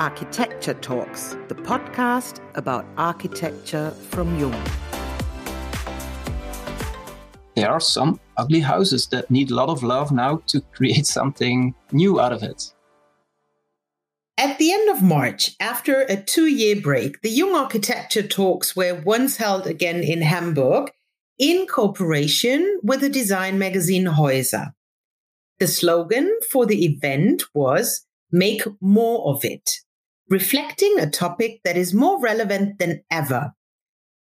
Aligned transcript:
Architecture 0.00 0.72
Talks, 0.72 1.36
the 1.48 1.54
podcast 1.54 2.40
about 2.54 2.86
architecture 2.96 3.90
from 4.08 4.38
Jung. 4.38 4.64
There 7.54 7.70
are 7.70 7.80
some 7.80 8.18
ugly 8.38 8.60
houses 8.60 9.08
that 9.08 9.30
need 9.30 9.50
a 9.50 9.54
lot 9.54 9.68
of 9.68 9.82
love 9.82 10.10
now 10.10 10.40
to 10.46 10.62
create 10.72 11.06
something 11.06 11.74
new 11.92 12.18
out 12.18 12.32
of 12.32 12.42
it. 12.42 12.72
At 14.38 14.56
the 14.56 14.72
end 14.72 14.88
of 14.88 15.02
March, 15.02 15.54
after 15.60 16.00
a 16.08 16.16
two 16.16 16.46
year 16.46 16.80
break, 16.80 17.20
the 17.20 17.28
Jung 17.28 17.54
Architecture 17.54 18.26
Talks 18.26 18.74
were 18.74 19.02
once 19.04 19.36
held 19.36 19.66
again 19.66 20.02
in 20.02 20.22
Hamburg 20.22 20.90
in 21.38 21.66
cooperation 21.66 22.80
with 22.82 23.02
the 23.02 23.10
design 23.10 23.58
magazine 23.58 24.06
Häuser. 24.06 24.72
The 25.58 25.66
slogan 25.66 26.38
for 26.50 26.64
the 26.64 26.86
event 26.86 27.42
was 27.52 28.06
Make 28.32 28.62
More 28.80 29.34
of 29.34 29.44
It 29.44 29.68
reflecting 30.30 30.98
a 30.98 31.10
topic 31.10 31.60
that 31.64 31.76
is 31.76 31.92
more 31.92 32.20
relevant 32.20 32.78
than 32.78 33.02
ever. 33.10 33.52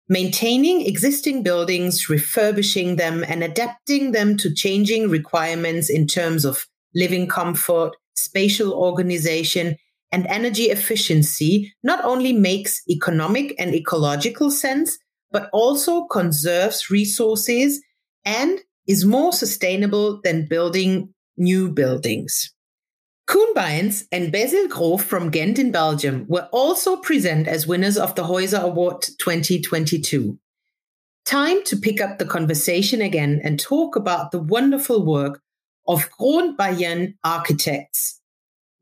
Maintaining 0.07 0.85
existing 0.85 1.41
buildings, 1.41 2.09
refurbishing 2.09 2.97
them, 2.97 3.23
and 3.27 3.43
adapting 3.43 4.11
them 4.11 4.37
to 4.37 4.53
changing 4.53 5.09
requirements 5.09 5.89
in 5.89 6.05
terms 6.05 6.45
of 6.45 6.67
living 6.93 7.27
comfort, 7.27 7.95
spatial 8.15 8.73
organization, 8.73 9.77
and 10.11 10.27
energy 10.27 10.65
efficiency 10.65 11.73
not 11.81 12.03
only 12.05 12.31
makes 12.33 12.81
economic 12.89 13.55
and 13.57 13.73
ecological 13.73 14.51
sense, 14.51 14.97
but 15.31 15.49
also 15.51 16.05
conserves 16.05 16.89
resources 16.91 17.81
and 18.23 18.59
is 18.87 19.03
more 19.03 19.33
sustainable 19.33 20.21
than 20.23 20.47
building 20.47 21.13
new 21.37 21.69
buildings. 21.69 22.54
Koen 23.27 23.91
and 24.11 24.31
Basile 24.31 24.67
Graux 24.67 25.01
from 25.01 25.31
Ghent 25.31 25.57
in 25.57 25.71
Belgium 25.71 26.25
were 26.27 26.47
also 26.51 26.97
present 26.97 27.47
as 27.47 27.65
winners 27.65 27.97
of 27.97 28.13
the 28.13 28.23
Häuser 28.23 28.61
Award 28.61 29.01
2022. 29.19 30.37
Time 31.25 31.63
to 31.63 31.75
pick 31.75 31.99
up 31.99 32.19
the 32.19 32.25
conversation 32.25 33.01
again 33.01 33.41
and 33.43 33.59
talk 33.59 33.95
about 33.95 34.31
the 34.31 34.39
wonderful 34.39 35.03
work 35.03 35.41
of 35.87 36.09
Groen 36.11 36.55
Bayen 36.55 37.17
architects. 37.23 38.21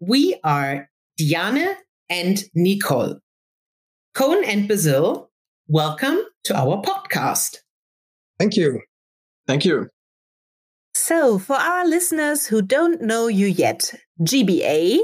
We 0.02 0.38
are 0.44 0.89
Diane 1.17 1.78
and 2.09 2.44
Nicole. 2.53 3.19
Koen 4.13 4.44
and 4.44 4.67
Basile, 4.67 5.31
welcome 5.67 6.19
to 6.44 6.55
our 6.55 6.81
podcast. 6.81 7.59
Thank 8.38 8.57
you. 8.57 8.81
Thank 9.47 9.63
you. 9.63 9.89
So, 11.06 11.38
for 11.38 11.58
our 11.58 11.86
listeners 11.86 12.48
who 12.48 12.62
don't 12.62 13.02
know 13.02 13.28
you 13.28 13.46
yet, 13.46 13.94
GBA, 14.22 15.00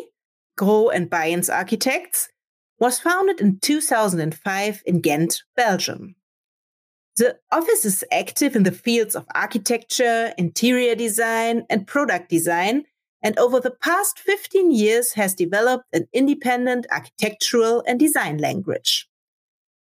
Graux 0.58 0.96
and 0.96 1.10
Baeyens 1.10 1.54
Architects, 1.54 2.30
was 2.80 3.02
founded 3.02 3.42
in 3.42 3.60
2005 3.60 4.82
in 4.86 5.02
Ghent, 5.02 5.44
Belgium. 5.58 6.16
The 7.18 7.38
office 7.52 7.84
is 7.84 8.06
active 8.14 8.56
in 8.56 8.64
the 8.64 8.72
fields 8.72 9.14
of 9.14 9.26
architecture, 9.36 10.34
interior 10.38 10.96
design, 10.96 11.66
and 11.70 11.86
product 11.86 12.30
design, 12.30 12.86
and 13.22 13.38
over 13.38 13.60
the 13.60 13.76
past 13.84 14.20
15 14.20 14.72
years 14.72 15.12
has 15.16 15.36
developed 15.36 15.84
an 15.92 16.08
independent 16.14 16.88
architectural 16.94 17.84
and 17.86 18.00
design 18.00 18.38
language. 18.38 19.10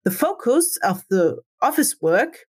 The 0.03 0.11
focus 0.11 0.77
of 0.83 1.05
the 1.09 1.37
office 1.61 1.95
work 2.01 2.47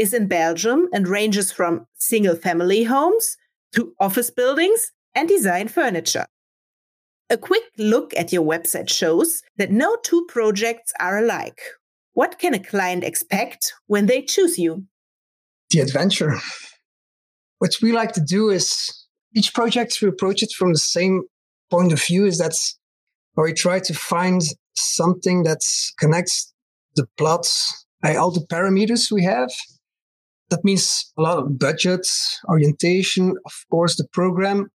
is 0.00 0.14
in 0.14 0.26
Belgium 0.26 0.88
and 0.94 1.06
ranges 1.06 1.52
from 1.52 1.86
single 1.94 2.34
family 2.34 2.84
homes 2.84 3.36
to 3.74 3.92
office 4.00 4.30
buildings 4.30 4.92
and 5.14 5.28
design 5.28 5.68
furniture. 5.68 6.24
A 7.28 7.36
quick 7.36 7.64
look 7.76 8.14
at 8.16 8.32
your 8.32 8.42
website 8.42 8.88
shows 8.88 9.42
that 9.58 9.70
no 9.70 9.98
two 10.02 10.24
projects 10.26 10.90
are 10.98 11.18
alike. 11.18 11.60
What 12.14 12.38
can 12.38 12.54
a 12.54 12.58
client 12.58 13.04
expect 13.04 13.74
when 13.88 14.06
they 14.06 14.22
choose 14.22 14.58
you? 14.58 14.86
The 15.70 15.80
adventure. 15.80 16.32
What 17.58 17.76
we 17.82 17.92
like 17.92 18.12
to 18.12 18.22
do 18.22 18.48
is 18.48 19.06
each 19.36 19.52
project 19.52 19.98
we 20.00 20.08
approach 20.08 20.42
it 20.42 20.52
from 20.56 20.72
the 20.72 20.78
same 20.78 21.24
point 21.70 21.92
of 21.92 22.02
view 22.02 22.24
is 22.24 22.40
where 23.34 23.46
we 23.46 23.52
try 23.52 23.80
to 23.80 23.92
find 23.92 24.40
something 24.74 25.42
that 25.42 25.60
connects 25.98 26.54
the 26.96 27.06
plots 27.18 27.84
by 28.02 28.16
all 28.16 28.30
the 28.30 28.46
parameters 28.50 29.12
we 29.12 29.24
have 29.24 29.50
that 30.50 30.64
means 30.64 31.12
a 31.16 31.22
lot 31.22 31.38
of 31.38 31.58
budget, 31.58 32.06
orientation, 32.48 33.34
of 33.46 33.52
course, 33.70 33.96
the 33.96 34.06
program. 34.12 34.70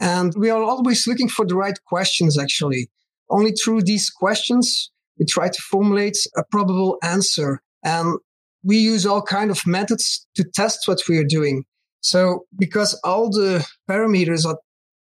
And 0.00 0.32
we 0.36 0.50
are 0.50 0.62
always 0.62 1.06
looking 1.06 1.28
for 1.28 1.46
the 1.46 1.56
right 1.56 1.78
questions, 1.86 2.38
actually. 2.38 2.88
Only 3.30 3.52
through 3.52 3.82
these 3.82 4.10
questions, 4.10 4.90
we 5.18 5.26
try 5.26 5.48
to 5.48 5.62
formulate 5.70 6.16
a 6.36 6.42
probable 6.50 6.98
answer. 7.02 7.60
And 7.84 8.18
we 8.62 8.78
use 8.78 9.04
all 9.04 9.22
kind 9.22 9.50
of 9.50 9.66
methods 9.66 10.26
to 10.36 10.44
test 10.54 10.86
what 10.86 11.00
we 11.08 11.18
are 11.18 11.24
doing. 11.24 11.64
So 12.00 12.46
because 12.56 12.98
all 13.04 13.30
the 13.30 13.66
parameters 13.88 14.46
are 14.46 14.58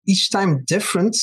each 0.07 0.31
time 0.31 0.65
different, 0.67 1.17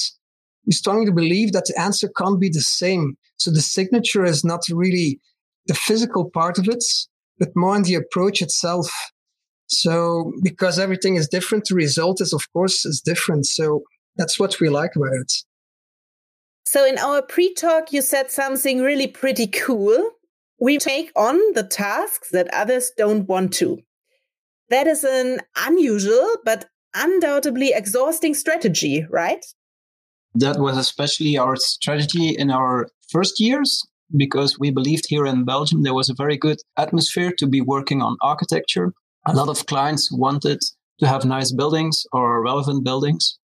we 0.66 0.74
strongly 0.74 1.12
believe 1.12 1.54
that 1.54 1.66
the 1.66 1.80
answer 1.80 2.10
can't 2.18 2.40
be 2.40 2.50
the 2.50 2.62
same. 2.62 3.18
So 3.38 3.52
the 3.52 3.62
signature 3.62 4.24
is 4.24 4.44
not 4.44 4.62
really 4.70 5.20
the 5.68 5.74
physical 5.74 6.30
part 6.30 6.58
of 6.58 6.68
it, 6.68 6.84
but 7.42 7.50
more 7.56 7.74
on 7.74 7.82
the 7.82 7.96
approach 7.96 8.40
itself. 8.40 8.88
So 9.68 10.32
because 10.44 10.78
everything 10.78 11.16
is 11.16 11.28
different, 11.28 11.66
the 11.66 11.76
result 11.76 12.22
is 12.22 12.34
of 12.34 12.44
course 12.54 12.86
is 12.86 13.02
different. 13.04 13.48
So 13.48 13.82
that's 14.16 14.40
what 14.40 14.60
we 14.62 14.70
like 14.70 14.96
about 14.96 15.14
it. 15.14 15.34
So 16.66 16.86
in 16.86 17.00
our 17.00 17.24
pre-talk, 17.24 17.92
you 17.92 18.04
said 18.04 18.30
something 18.30 18.82
really 18.82 19.08
pretty 19.08 19.48
cool. 19.48 20.12
We 20.60 20.78
take 20.78 21.12
on 21.16 21.38
the 21.54 21.64
tasks 21.64 22.30
that 22.30 22.54
others 22.54 22.92
don't 22.96 23.28
want 23.28 23.54
to. 23.54 23.80
That 24.70 24.86
is 24.86 25.04
an 25.04 25.40
unusual, 25.58 26.38
but 26.46 26.70
undoubtedly 26.94 27.74
exhausting 27.74 28.36
strategy, 28.36 29.08
right? 29.10 29.44
That 30.36 30.60
was 30.60 30.78
especially 30.78 31.38
our 31.38 31.56
strategy 31.56 32.30
in 32.30 32.52
our 32.52 32.88
first 33.10 33.40
years 33.40 33.82
because 34.16 34.60
we 34.60 34.72
believed 34.72 35.06
here 35.08 35.26
in 35.26 35.46
Belgium 35.46 35.84
there 35.84 35.94
was 35.94 36.10
a 36.10 36.16
very 36.16 36.38
good 36.38 36.60
atmosphere 36.78 37.32
to 37.38 37.48
be 37.48 37.62
working 37.62 38.02
on 38.02 38.18
architecture. 38.22 38.94
A 39.28 39.34
lot 39.34 39.50
of 39.50 39.66
clients 39.66 40.12
wanted 40.12 40.60
to 41.00 41.08
have 41.08 41.26
nice 41.26 41.52
buildings 41.52 42.04
or 42.12 42.44
relevant 42.44 42.84
buildings. 42.84 43.38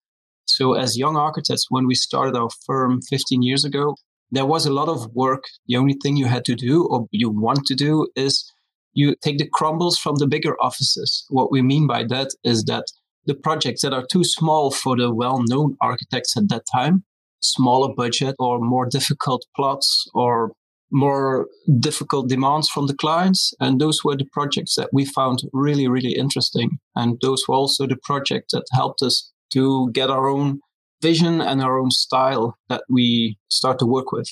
So 0.45 0.73
as 0.73 0.97
young 0.97 1.17
architects, 1.17 1.67
when 1.69 1.87
we 1.87 1.95
started 1.95 2.35
our 2.35 2.49
firm 2.65 3.01
15 3.01 3.41
years 3.41 3.65
ago, 3.65 3.95
there 4.31 4.45
was 4.45 4.65
a 4.65 4.73
lot 4.73 4.89
of 4.89 5.13
work. 5.13 5.43
The 5.67 5.77
only 5.77 5.95
thing 6.01 6.17
you 6.17 6.25
had 6.25 6.45
to 6.45 6.55
do 6.55 6.85
or 6.85 7.07
you 7.11 7.29
want 7.29 7.65
to 7.65 7.75
do 7.75 8.07
is 8.15 8.51
you 8.93 9.15
take 9.21 9.37
the 9.37 9.49
crumbles 9.53 9.97
from 9.97 10.15
the 10.15 10.27
bigger 10.27 10.55
offices. 10.61 11.25
What 11.29 11.51
we 11.51 11.61
mean 11.61 11.87
by 11.87 12.03
that 12.05 12.29
is 12.43 12.63
that 12.65 12.85
the 13.25 13.35
projects 13.35 13.81
that 13.81 13.93
are 13.93 14.05
too 14.09 14.23
small 14.23 14.71
for 14.71 14.95
the 14.97 15.13
well-known 15.13 15.75
architects 15.81 16.35
at 16.37 16.49
that 16.49 16.63
time, 16.73 17.03
smaller 17.41 17.93
budget 17.93 18.35
or 18.39 18.59
more 18.59 18.85
difficult 18.85 19.45
plots 19.55 20.05
or 20.13 20.51
more 20.91 21.47
difficult 21.79 22.29
demands 22.29 22.69
from 22.69 22.87
the 22.87 22.95
clients. 22.95 23.53
And 23.59 23.79
those 23.79 24.03
were 24.03 24.15
the 24.15 24.27
projects 24.31 24.75
that 24.75 24.89
we 24.93 25.05
found 25.05 25.43
really, 25.53 25.87
really 25.87 26.13
interesting. 26.13 26.79
And 26.95 27.17
those 27.21 27.43
were 27.47 27.55
also 27.55 27.87
the 27.87 27.97
projects 28.03 28.53
that 28.53 28.63
helped 28.71 29.01
us 29.01 29.31
to 29.53 29.91
get 29.91 30.09
our 30.09 30.27
own 30.27 30.59
vision 31.01 31.41
and 31.41 31.61
our 31.61 31.77
own 31.77 31.91
style 31.91 32.55
that 32.69 32.83
we 32.89 33.37
start 33.49 33.79
to 33.79 33.85
work 33.85 34.11
with. 34.11 34.29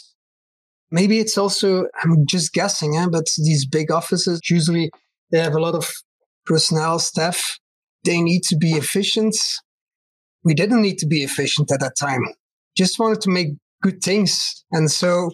Maybe 0.91 1.19
it's 1.19 1.37
also, 1.37 1.85
I'm 2.03 2.25
just 2.27 2.53
guessing, 2.53 2.95
eh, 2.95 3.07
but 3.11 3.25
these 3.37 3.67
big 3.67 3.91
offices 3.91 4.39
usually 4.49 4.91
they 5.31 5.39
have 5.39 5.55
a 5.55 5.59
lot 5.59 5.75
of 5.75 5.91
personnel 6.45 6.99
staff. 6.99 7.59
They 8.03 8.21
need 8.21 8.43
to 8.43 8.55
be 8.55 8.73
efficient. 8.73 9.35
We 10.43 10.53
didn't 10.53 10.81
need 10.81 10.99
to 10.99 11.07
be 11.07 11.23
efficient 11.23 11.71
at 11.71 11.79
that 11.79 11.95
time 11.99 12.23
just 12.75 12.99
wanted 12.99 13.21
to 13.21 13.29
make 13.29 13.49
good 13.81 14.01
things. 14.01 14.63
And 14.71 14.91
so 14.91 15.31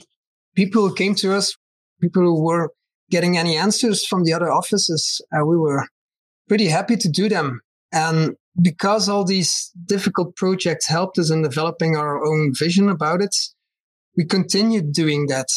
people 0.55 0.91
came 0.91 1.15
to 1.15 1.33
us, 1.33 1.55
people 2.01 2.23
who 2.23 2.43
were 2.43 2.71
getting 3.09 3.37
any 3.37 3.57
answers 3.57 4.05
from 4.05 4.23
the 4.23 4.33
other 4.33 4.51
offices, 4.51 5.21
uh, 5.33 5.45
we 5.45 5.57
were 5.57 5.85
pretty 6.47 6.67
happy 6.67 6.97
to 6.97 7.09
do 7.09 7.29
them. 7.29 7.61
And 7.91 8.35
because 8.61 9.09
all 9.09 9.25
these 9.25 9.71
difficult 9.85 10.35
projects 10.35 10.87
helped 10.87 11.17
us 11.17 11.31
in 11.31 11.41
developing 11.41 11.95
our 11.95 12.25
own 12.25 12.53
vision 12.57 12.89
about 12.89 13.21
it, 13.21 13.35
we 14.17 14.25
continued 14.25 14.91
doing 14.93 15.27
that. 15.27 15.47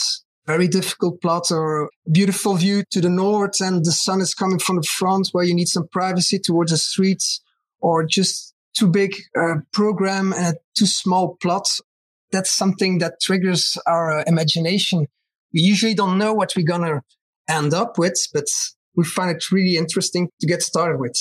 Very 0.46 0.68
difficult 0.68 1.22
plot 1.22 1.50
or 1.50 1.88
beautiful 2.12 2.54
view 2.54 2.84
to 2.90 3.00
the 3.00 3.08
north 3.08 3.60
and 3.60 3.82
the 3.84 3.92
sun 3.92 4.20
is 4.20 4.34
coming 4.34 4.58
from 4.58 4.76
the 4.76 4.82
front 4.82 5.28
where 5.32 5.44
you 5.44 5.54
need 5.54 5.68
some 5.68 5.88
privacy 5.90 6.38
towards 6.38 6.70
the 6.70 6.76
streets 6.76 7.40
or 7.80 8.04
just 8.04 8.53
too 8.76 8.88
big 8.88 9.14
uh, 9.38 9.56
program 9.72 10.32
and 10.32 10.56
a 10.56 10.58
too 10.76 10.86
small 10.86 11.36
plot, 11.40 11.66
that's 12.32 12.52
something 12.52 12.98
that 12.98 13.20
triggers 13.20 13.78
our 13.86 14.20
uh, 14.20 14.24
imagination. 14.26 15.06
We 15.52 15.60
usually 15.60 15.94
don't 15.94 16.18
know 16.18 16.32
what 16.32 16.52
we're 16.56 16.66
going 16.66 16.82
to 16.82 17.02
end 17.48 17.74
up 17.74 17.98
with, 17.98 18.28
but 18.32 18.46
we 18.96 19.04
find 19.04 19.30
it 19.30 19.50
really 19.52 19.76
interesting 19.76 20.28
to 20.40 20.46
get 20.46 20.62
started 20.62 20.98
with. 20.98 21.16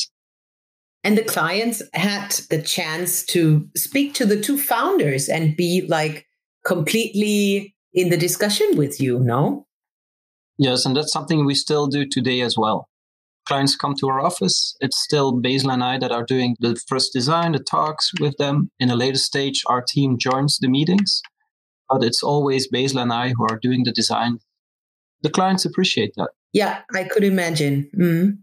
And 1.04 1.18
the 1.18 1.24
clients 1.24 1.82
had 1.94 2.32
the 2.50 2.62
chance 2.62 3.26
to 3.26 3.68
speak 3.76 4.14
to 4.16 4.26
the 4.26 4.40
two 4.40 4.58
founders 4.58 5.28
and 5.28 5.56
be 5.56 5.86
like 5.88 6.26
completely 6.66 7.76
in 7.94 8.10
the 8.10 8.18
discussion 8.18 8.78
with 8.78 9.02
you, 9.02 9.20
no? 9.20 9.68
Yes, 10.58 10.86
and 10.86 10.96
that's 10.96 11.12
something 11.12 11.46
we 11.46 11.56
still 11.56 11.88
do 11.88 12.06
today 12.08 12.42
as 12.42 12.58
well. 12.58 12.88
Clients 13.46 13.76
come 13.76 13.94
to 13.96 14.08
our 14.08 14.22
office. 14.22 14.76
It's 14.80 15.02
still 15.02 15.34
Basile 15.34 15.72
and 15.72 15.84
I 15.84 15.98
that 16.00 16.12
are 16.12 16.24
doing 16.24 16.56
the 16.60 16.80
first 16.88 17.12
design, 17.12 17.52
the 17.52 17.60
talks 17.60 18.12
with 18.20 18.38
them. 18.38 18.72
In 18.80 18.90
a 18.90 18.96
later 18.96 19.18
stage, 19.18 19.64
our 19.68 19.82
team 19.82 20.18
joins 20.18 20.60
the 20.60 20.70
meetings, 20.70 21.22
but 21.90 22.04
it's 22.04 22.24
always 22.24 22.68
Basile 22.68 23.02
and 23.02 23.12
I 23.12 23.30
who 23.30 23.44
are 23.44 23.60
doing 23.62 23.84
the 23.84 23.92
design. 23.92 24.40
The 25.22 25.30
clients 25.30 25.66
appreciate 25.66 26.14
that. 26.16 26.30
Yeah, 26.54 26.82
I 26.94 27.04
could 27.06 27.24
imagine. 27.24 27.90
Mm. 27.98 28.38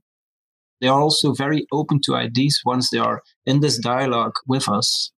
They 0.80 0.88
are 0.88 1.00
also 1.00 1.32
very 1.32 1.66
open 1.72 2.00
to 2.04 2.14
ideas 2.14 2.60
once 2.64 2.90
they 2.90 2.98
are 2.98 3.22
in 3.46 3.60
this 3.60 3.78
dialogue 3.78 4.34
with 4.46 4.68
us. 4.68 5.12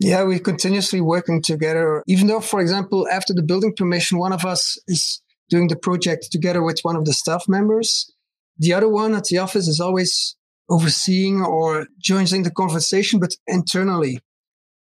Yeah, 0.00 0.24
we're 0.24 0.38
continuously 0.38 1.00
working 1.00 1.40
together. 1.40 2.02
Even 2.06 2.26
though, 2.26 2.40
for 2.40 2.60
example, 2.60 3.06
after 3.10 3.32
the 3.32 3.42
building 3.42 3.74
permission, 3.76 4.18
one 4.18 4.32
of 4.32 4.44
us 4.44 4.78
is 4.88 5.22
doing 5.48 5.68
the 5.68 5.76
project 5.76 6.28
together 6.32 6.62
with 6.62 6.80
one 6.82 6.96
of 6.96 7.04
the 7.04 7.12
staff 7.12 7.44
members. 7.48 8.10
The 8.58 8.72
other 8.72 8.88
one 8.88 9.14
at 9.14 9.24
the 9.24 9.38
office 9.38 9.68
is 9.68 9.80
always 9.80 10.36
overseeing 10.68 11.42
or 11.42 11.86
joining 11.98 12.42
the 12.42 12.50
conversation, 12.50 13.20
but 13.20 13.34
internally. 13.46 14.20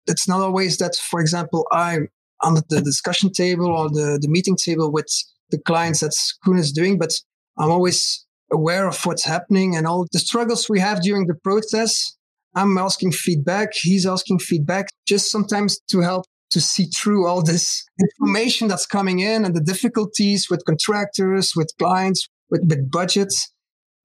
It's 0.06 0.28
not 0.28 0.40
always 0.40 0.78
that, 0.78 0.96
for 0.96 1.20
example, 1.20 1.66
I'm 1.72 2.08
on 2.42 2.54
the 2.68 2.80
discussion 2.80 3.32
table 3.32 3.66
or 3.66 3.88
the, 3.88 4.18
the 4.20 4.28
meeting 4.28 4.56
table 4.56 4.92
with 4.92 5.06
the 5.50 5.58
clients 5.58 6.00
that 6.00 6.14
Koen 6.44 6.58
is 6.58 6.72
doing, 6.72 6.98
but 6.98 7.10
I'm 7.58 7.70
always 7.70 8.26
aware 8.52 8.86
of 8.86 9.04
what's 9.06 9.24
happening 9.24 9.76
and 9.76 9.86
all 9.86 10.06
the 10.12 10.18
struggles 10.18 10.68
we 10.68 10.80
have 10.80 11.02
during 11.02 11.26
the 11.26 11.34
process. 11.34 12.16
I'm 12.54 12.76
asking 12.76 13.12
feedback. 13.12 13.70
He's 13.74 14.06
asking 14.06 14.40
feedback 14.40 14.88
just 15.06 15.30
sometimes 15.30 15.80
to 15.90 16.00
help 16.00 16.24
to 16.50 16.60
see 16.60 16.84
through 16.84 17.26
all 17.26 17.42
this 17.42 17.84
information 17.98 18.68
that's 18.68 18.86
coming 18.86 19.20
in 19.20 19.44
and 19.44 19.56
the 19.56 19.60
difficulties 19.60 20.48
with 20.50 20.64
contractors, 20.66 21.52
with 21.56 21.72
clients, 21.78 22.28
with, 22.50 22.62
with 22.68 22.90
budgets. 22.90 23.52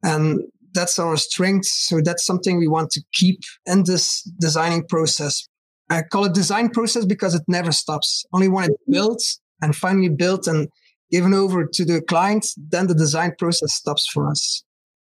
And 0.04 0.42
that's 0.74 1.00
our 1.00 1.18
strength. 1.18 1.66
So 1.66 2.02
that's 2.02 2.26
something 2.26 2.58
we 2.58 2.68
want 2.68 2.92
to 2.92 3.02
keep 3.14 3.40
in 3.66 3.84
this 3.86 4.22
designing 4.40 4.86
process. 4.88 5.48
I 5.90 6.02
call 6.04 6.26
it 6.26 6.34
design 6.34 6.70
process 6.70 7.06
because 7.06 7.34
it 7.34 7.44
never 7.48 7.72
stops. 7.72 8.26
Only 8.34 8.48
when 8.48 8.66
it's 8.66 8.74
mm-hmm. 8.74 8.92
built 8.92 9.24
and 9.62 9.76
finally 9.76 10.10
built 10.10 10.48
and 10.48 10.68
given 11.12 11.34
over 11.34 11.66
to 11.66 11.86
the 11.86 12.02
client, 12.02 12.46
then 12.58 12.88
the 12.88 12.94
design 12.94 13.34
process 13.40 13.74
stops 13.74 14.08
for 14.12 14.30
us. 14.30 14.64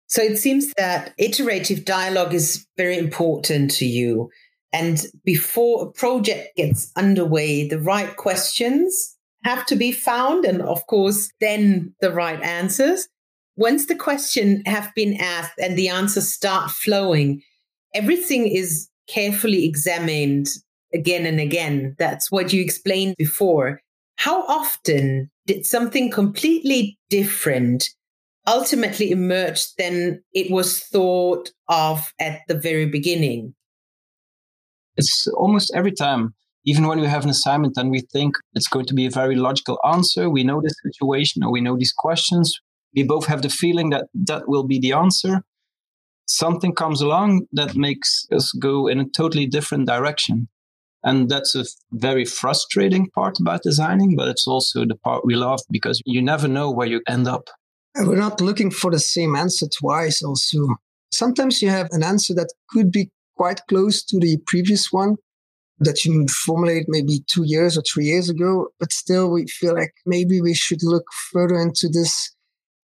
So 0.07 0.21
it 0.21 0.37
seems 0.37 0.73
that 0.73 1.13
iterative 1.17 1.85
dialogue 1.85 2.33
is 2.33 2.67
very 2.75 2.97
important 2.97 3.71
to 3.75 3.85
you. 3.85 4.29
And 4.73 5.05
before 5.23 5.83
a 5.83 5.91
project 5.91 6.57
gets 6.57 6.91
underway, 6.97 7.67
the 7.67 7.79
right 7.79 8.15
questions 8.17 9.17
have 9.43 9.65
to 9.67 9.75
be 9.75 9.91
found. 9.91 10.45
And 10.45 10.61
of 10.61 10.85
course, 10.87 11.31
then 11.39 11.93
the 12.01 12.11
right 12.11 12.41
answers. 12.41 13.07
Once 13.61 13.85
the 13.85 13.95
question 13.95 14.63
have 14.65 14.89
been 14.95 15.15
asked 15.21 15.53
and 15.59 15.77
the 15.77 15.87
answers 15.87 16.33
start 16.33 16.71
flowing, 16.71 17.43
everything 17.93 18.47
is 18.47 18.89
carefully 19.07 19.65
examined 19.65 20.47
again 20.95 21.27
and 21.27 21.39
again. 21.39 21.95
That's 21.99 22.31
what 22.31 22.51
you 22.51 22.59
explained 22.59 23.13
before. 23.19 23.79
How 24.15 24.47
often 24.47 25.29
did 25.45 25.67
something 25.67 26.09
completely 26.09 26.97
different 27.11 27.87
ultimately 28.47 29.11
emerge 29.11 29.75
than 29.75 30.23
it 30.33 30.49
was 30.49 30.79
thought 30.79 31.51
of 31.67 32.11
at 32.19 32.39
the 32.47 32.55
very 32.55 32.87
beginning? 32.87 33.53
It's 34.97 35.27
almost 35.37 35.71
every 35.75 35.91
time. 35.91 36.33
Even 36.65 36.87
when 36.87 36.99
we 36.99 37.05
have 37.05 37.25
an 37.25 37.29
assignment 37.29 37.77
and 37.77 37.91
we 37.91 38.01
think 38.11 38.33
it's 38.55 38.67
going 38.67 38.87
to 38.87 38.95
be 38.95 39.05
a 39.05 39.11
very 39.11 39.35
logical 39.35 39.77
answer, 39.87 40.31
we 40.31 40.43
know 40.43 40.61
this 40.61 40.73
situation 40.83 41.43
or 41.43 41.51
we 41.51 41.61
know 41.61 41.77
these 41.77 41.93
questions, 41.95 42.59
we 42.95 43.03
both 43.03 43.27
have 43.27 43.41
the 43.41 43.49
feeling 43.49 43.89
that 43.89 44.05
that 44.13 44.47
will 44.47 44.63
be 44.63 44.79
the 44.79 44.93
answer. 44.93 45.43
Something 46.25 46.73
comes 46.73 47.01
along 47.01 47.47
that 47.53 47.75
makes 47.75 48.25
us 48.31 48.51
go 48.53 48.87
in 48.87 48.99
a 48.99 49.09
totally 49.09 49.47
different 49.47 49.87
direction. 49.87 50.47
And 51.03 51.29
that's 51.29 51.55
a 51.55 51.65
very 51.91 52.25
frustrating 52.25 53.09
part 53.09 53.39
about 53.39 53.63
designing, 53.63 54.15
but 54.15 54.27
it's 54.27 54.47
also 54.47 54.85
the 54.85 54.95
part 54.95 55.25
we 55.25 55.35
love 55.35 55.59
because 55.71 56.01
you 56.05 56.21
never 56.21 56.47
know 56.47 56.69
where 56.69 56.87
you 56.87 57.01
end 57.07 57.27
up. 57.27 57.49
And 57.95 58.07
we're 58.07 58.17
not 58.17 58.39
looking 58.39 58.71
for 58.71 58.91
the 58.91 58.99
same 58.99 59.35
answer 59.35 59.65
twice, 59.67 60.21
also. 60.21 60.59
Sometimes 61.11 61.61
you 61.61 61.69
have 61.69 61.87
an 61.91 62.03
answer 62.03 62.33
that 62.35 62.53
could 62.69 62.91
be 62.91 63.09
quite 63.35 63.61
close 63.67 64.03
to 64.05 64.19
the 64.19 64.37
previous 64.45 64.91
one 64.91 65.15
that 65.79 66.05
you 66.05 66.27
formulated 66.27 66.85
maybe 66.87 67.23
two 67.27 67.43
years 67.43 67.77
or 67.77 67.81
three 67.81 68.05
years 68.05 68.29
ago, 68.29 68.67
but 68.79 68.93
still 68.93 69.31
we 69.31 69.47
feel 69.47 69.73
like 69.73 69.93
maybe 70.05 70.39
we 70.39 70.53
should 70.53 70.83
look 70.83 71.03
further 71.33 71.59
into 71.59 71.89
this. 71.89 72.33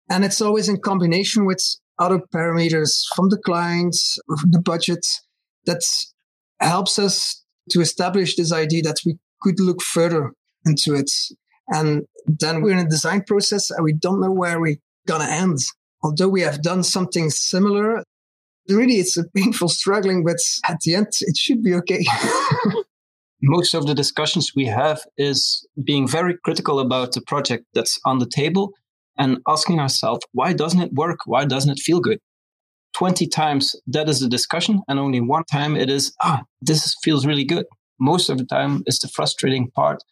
And 0.09 0.25
it's 0.25 0.41
always 0.41 0.69
in 0.69 0.77
combination 0.79 1.45
with 1.45 1.63
other 1.99 2.19
parameters 2.33 3.01
from 3.15 3.29
the 3.29 3.37
clients, 3.37 4.17
the 4.49 4.61
budget 4.61 5.05
that 5.65 5.81
helps 6.59 6.99
us 6.99 7.43
to 7.69 7.81
establish 7.81 8.35
this 8.35 8.51
idea 8.51 8.81
that 8.83 8.97
we 9.05 9.17
could 9.41 9.59
look 9.59 9.81
further 9.81 10.31
into 10.65 10.93
it. 10.93 11.11
And 11.67 12.03
then 12.25 12.61
we're 12.61 12.77
in 12.77 12.85
a 12.85 12.89
design 12.89 13.23
process 13.25 13.71
and 13.71 13.83
we 13.83 13.93
don't 13.93 14.21
know 14.21 14.31
where 14.31 14.59
we're 14.59 14.77
going 15.07 15.21
to 15.21 15.31
end. 15.31 15.59
Although 16.03 16.29
we 16.29 16.41
have 16.41 16.61
done 16.61 16.83
something 16.83 17.29
similar, 17.29 18.03
really 18.67 18.95
it's 18.95 19.17
a 19.17 19.23
painful 19.35 19.69
struggling, 19.69 20.23
but 20.23 20.37
at 20.67 20.79
the 20.81 20.95
end 20.95 21.07
it 21.21 21.37
should 21.37 21.63
be 21.63 21.73
okay. 21.75 22.03
Most 23.41 23.73
of 23.73 23.87
the 23.87 23.93
discussions 23.93 24.53
we 24.55 24.65
have 24.65 25.01
is 25.17 25.67
being 25.83 26.07
very 26.07 26.37
critical 26.45 26.79
about 26.79 27.11
the 27.11 27.21
project 27.21 27.65
that's 27.73 27.99
on 28.05 28.19
the 28.19 28.25
table 28.25 28.71
and 29.17 29.39
asking 29.47 29.79
ourselves, 29.79 30.25
why 30.31 30.53
doesn't 30.53 30.81
it 30.81 30.93
work? 30.93 31.19
Why 31.25 31.45
doesn't 31.45 31.71
it 31.71 31.79
feel 31.79 31.99
good? 31.99 32.19
20 32.95 33.27
times 33.27 33.75
that 33.87 34.07
is 34.07 34.19
the 34.19 34.29
discussion, 34.29 34.81
and 34.87 34.99
only 34.99 35.19
one 35.19 35.43
time 35.51 35.75
it 35.75 35.89
is, 35.89 36.13
ah, 36.23 36.43
this 36.61 36.95
feels 37.03 37.25
really 37.25 37.43
good. 37.45 37.65
Most 37.99 38.29
of 38.29 38.37
the 38.37 38.45
time 38.45 38.83
is 38.85 38.99
the 38.99 39.07
frustrating 39.07 39.71
part. 39.71 40.03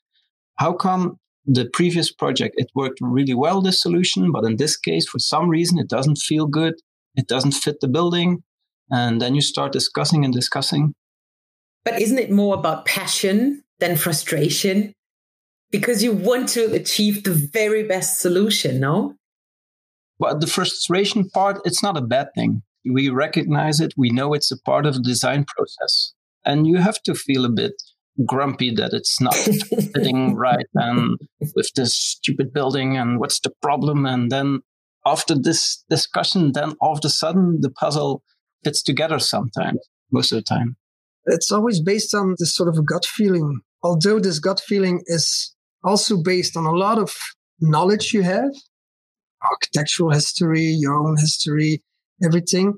How 0.57 0.73
come 0.73 1.17
the 1.45 1.69
previous 1.73 2.11
project, 2.11 2.55
it 2.57 2.69
worked 2.75 2.99
really 3.01 3.33
well, 3.33 3.61
this 3.61 3.81
solution, 3.81 4.31
but 4.31 4.45
in 4.45 4.57
this 4.57 4.77
case, 4.77 5.07
for 5.07 5.19
some 5.19 5.49
reason, 5.49 5.79
it 5.79 5.89
doesn't 5.89 6.17
feel 6.17 6.47
good 6.47 6.75
it 7.15 7.27
doesn't 7.27 7.53
fit 7.53 7.79
the 7.81 7.87
building. 7.87 8.43
And 8.89 9.21
then 9.21 9.35
you 9.35 9.41
start 9.41 9.71
discussing 9.71 10.25
and 10.25 10.33
discussing. 10.33 10.93
But 11.85 12.01
isn't 12.01 12.19
it 12.19 12.31
more 12.31 12.55
about 12.55 12.85
passion 12.85 13.63
than 13.79 13.95
frustration? 13.95 14.93
Because 15.71 16.03
you 16.03 16.11
want 16.11 16.49
to 16.49 16.73
achieve 16.73 17.23
the 17.23 17.33
very 17.33 17.83
best 17.83 18.19
solution, 18.19 18.79
no? 18.79 19.15
But 20.19 20.41
the 20.41 20.47
frustration 20.47 21.29
part, 21.29 21.59
it's 21.65 21.81
not 21.81 21.97
a 21.97 22.01
bad 22.01 22.29
thing. 22.35 22.61
We 22.85 23.09
recognize 23.09 23.79
it, 23.79 23.93
we 23.97 24.09
know 24.09 24.33
it's 24.33 24.51
a 24.51 24.59
part 24.61 24.85
of 24.85 24.95
the 24.95 25.01
design 25.01 25.45
process. 25.45 26.13
And 26.45 26.67
you 26.67 26.77
have 26.77 27.01
to 27.03 27.15
feel 27.15 27.45
a 27.45 27.49
bit 27.49 27.73
grumpy 28.25 28.73
that 28.75 28.91
it's 28.93 29.21
not 29.21 29.35
fitting 29.93 30.35
right 30.35 30.65
and 30.75 31.17
with 31.55 31.71
this 31.75 31.95
stupid 31.95 32.51
building 32.53 32.97
and 32.97 33.19
what's 33.19 33.39
the 33.39 33.51
problem 33.61 34.05
and 34.05 34.29
then 34.29 34.59
after 35.05 35.35
this 35.35 35.83
discussion, 35.89 36.51
then 36.53 36.73
all 36.81 36.93
of 36.93 36.99
a 37.03 37.09
sudden 37.09 37.59
the 37.61 37.69
puzzle 37.69 38.23
fits 38.63 38.81
together 38.83 39.19
sometimes, 39.19 39.79
most 40.11 40.31
of 40.31 40.37
the 40.37 40.43
time. 40.43 40.77
It's 41.25 41.51
always 41.51 41.81
based 41.81 42.13
on 42.13 42.35
this 42.37 42.55
sort 42.55 42.69
of 42.69 42.85
gut 42.85 43.05
feeling. 43.05 43.61
Although 43.83 44.19
this 44.19 44.39
gut 44.39 44.59
feeling 44.59 45.01
is 45.05 45.50
also 45.83 46.21
based 46.21 46.55
on 46.57 46.65
a 46.65 46.71
lot 46.71 46.97
of 46.97 47.15
knowledge 47.59 48.13
you 48.13 48.23
have, 48.23 48.51
architectural 49.43 50.11
history, 50.11 50.63
your 50.63 50.95
own 50.95 51.17
history, 51.17 51.83
everything. 52.23 52.73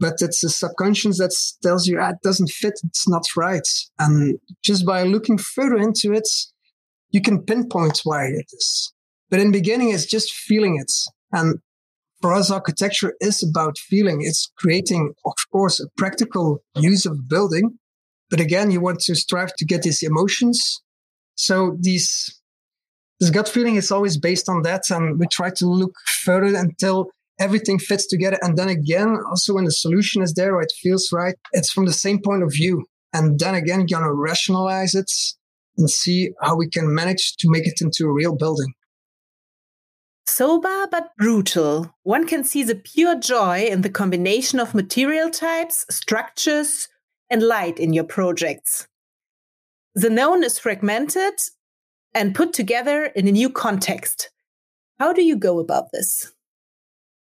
But 0.00 0.14
it's 0.20 0.40
the 0.40 0.48
subconscious 0.48 1.18
that 1.18 1.34
tells 1.62 1.86
you 1.86 1.98
ah, 2.00 2.10
it 2.10 2.22
doesn't 2.22 2.50
fit, 2.50 2.74
it's 2.84 3.08
not 3.08 3.24
right. 3.36 3.66
And 3.98 4.38
just 4.62 4.86
by 4.86 5.02
looking 5.02 5.38
further 5.38 5.76
into 5.76 6.12
it, 6.12 6.28
you 7.10 7.20
can 7.20 7.42
pinpoint 7.42 8.00
why 8.04 8.26
it 8.26 8.46
is. 8.52 8.92
But 9.30 9.40
in 9.40 9.50
beginning, 9.50 9.90
it's 9.90 10.06
just 10.06 10.32
feeling 10.32 10.78
it. 10.80 10.92
And 11.32 11.58
for 12.20 12.32
us, 12.32 12.50
architecture 12.50 13.14
is 13.20 13.42
about 13.42 13.78
feeling. 13.78 14.20
It's 14.22 14.50
creating, 14.56 15.14
of 15.24 15.34
course, 15.52 15.80
a 15.80 15.88
practical 15.96 16.62
use 16.76 17.06
of 17.06 17.28
building. 17.28 17.78
But 18.30 18.40
again, 18.40 18.70
you 18.70 18.80
want 18.80 19.00
to 19.00 19.14
strive 19.14 19.54
to 19.56 19.64
get 19.64 19.82
these 19.82 20.02
emotions. 20.02 20.82
So 21.34 21.76
these, 21.80 22.37
this 23.20 23.30
gut 23.30 23.48
feeling 23.48 23.76
is 23.76 23.90
always 23.90 24.16
based 24.16 24.48
on 24.48 24.62
that. 24.62 24.90
And 24.90 25.18
we 25.18 25.26
try 25.26 25.50
to 25.50 25.66
look 25.66 25.94
further 26.06 26.56
until 26.56 27.10
everything 27.40 27.78
fits 27.78 28.06
together. 28.06 28.38
And 28.42 28.56
then 28.56 28.68
again, 28.68 29.18
also 29.28 29.54
when 29.54 29.64
the 29.64 29.72
solution 29.72 30.22
is 30.22 30.34
there 30.34 30.54
or 30.54 30.62
it 30.62 30.72
feels 30.80 31.10
right, 31.12 31.34
it's 31.52 31.72
from 31.72 31.86
the 31.86 31.92
same 31.92 32.20
point 32.20 32.42
of 32.42 32.52
view. 32.52 32.84
And 33.12 33.38
then 33.38 33.54
again, 33.54 33.86
to 33.86 34.12
rationalize 34.12 34.94
it 34.94 35.10
and 35.76 35.88
see 35.90 36.30
how 36.42 36.56
we 36.56 36.68
can 36.68 36.94
manage 36.94 37.36
to 37.36 37.50
make 37.50 37.66
it 37.66 37.80
into 37.80 38.04
a 38.04 38.12
real 38.12 38.36
building. 38.36 38.74
Sober 40.26 40.86
but 40.90 41.10
brutal, 41.16 41.94
one 42.02 42.26
can 42.26 42.44
see 42.44 42.62
the 42.62 42.74
pure 42.74 43.18
joy 43.18 43.64
in 43.64 43.80
the 43.80 43.90
combination 43.90 44.60
of 44.60 44.74
material 44.74 45.30
types, 45.30 45.86
structures, 45.90 46.88
and 47.30 47.42
light 47.42 47.78
in 47.78 47.92
your 47.92 48.04
projects. 48.04 48.86
The 49.94 50.10
known 50.10 50.44
is 50.44 50.58
fragmented, 50.58 51.34
and 52.14 52.34
put 52.34 52.52
together 52.52 53.06
in 53.14 53.28
a 53.28 53.32
new 53.32 53.50
context. 53.50 54.30
How 54.98 55.12
do 55.12 55.22
you 55.22 55.36
go 55.36 55.58
about 55.58 55.92
this? 55.92 56.32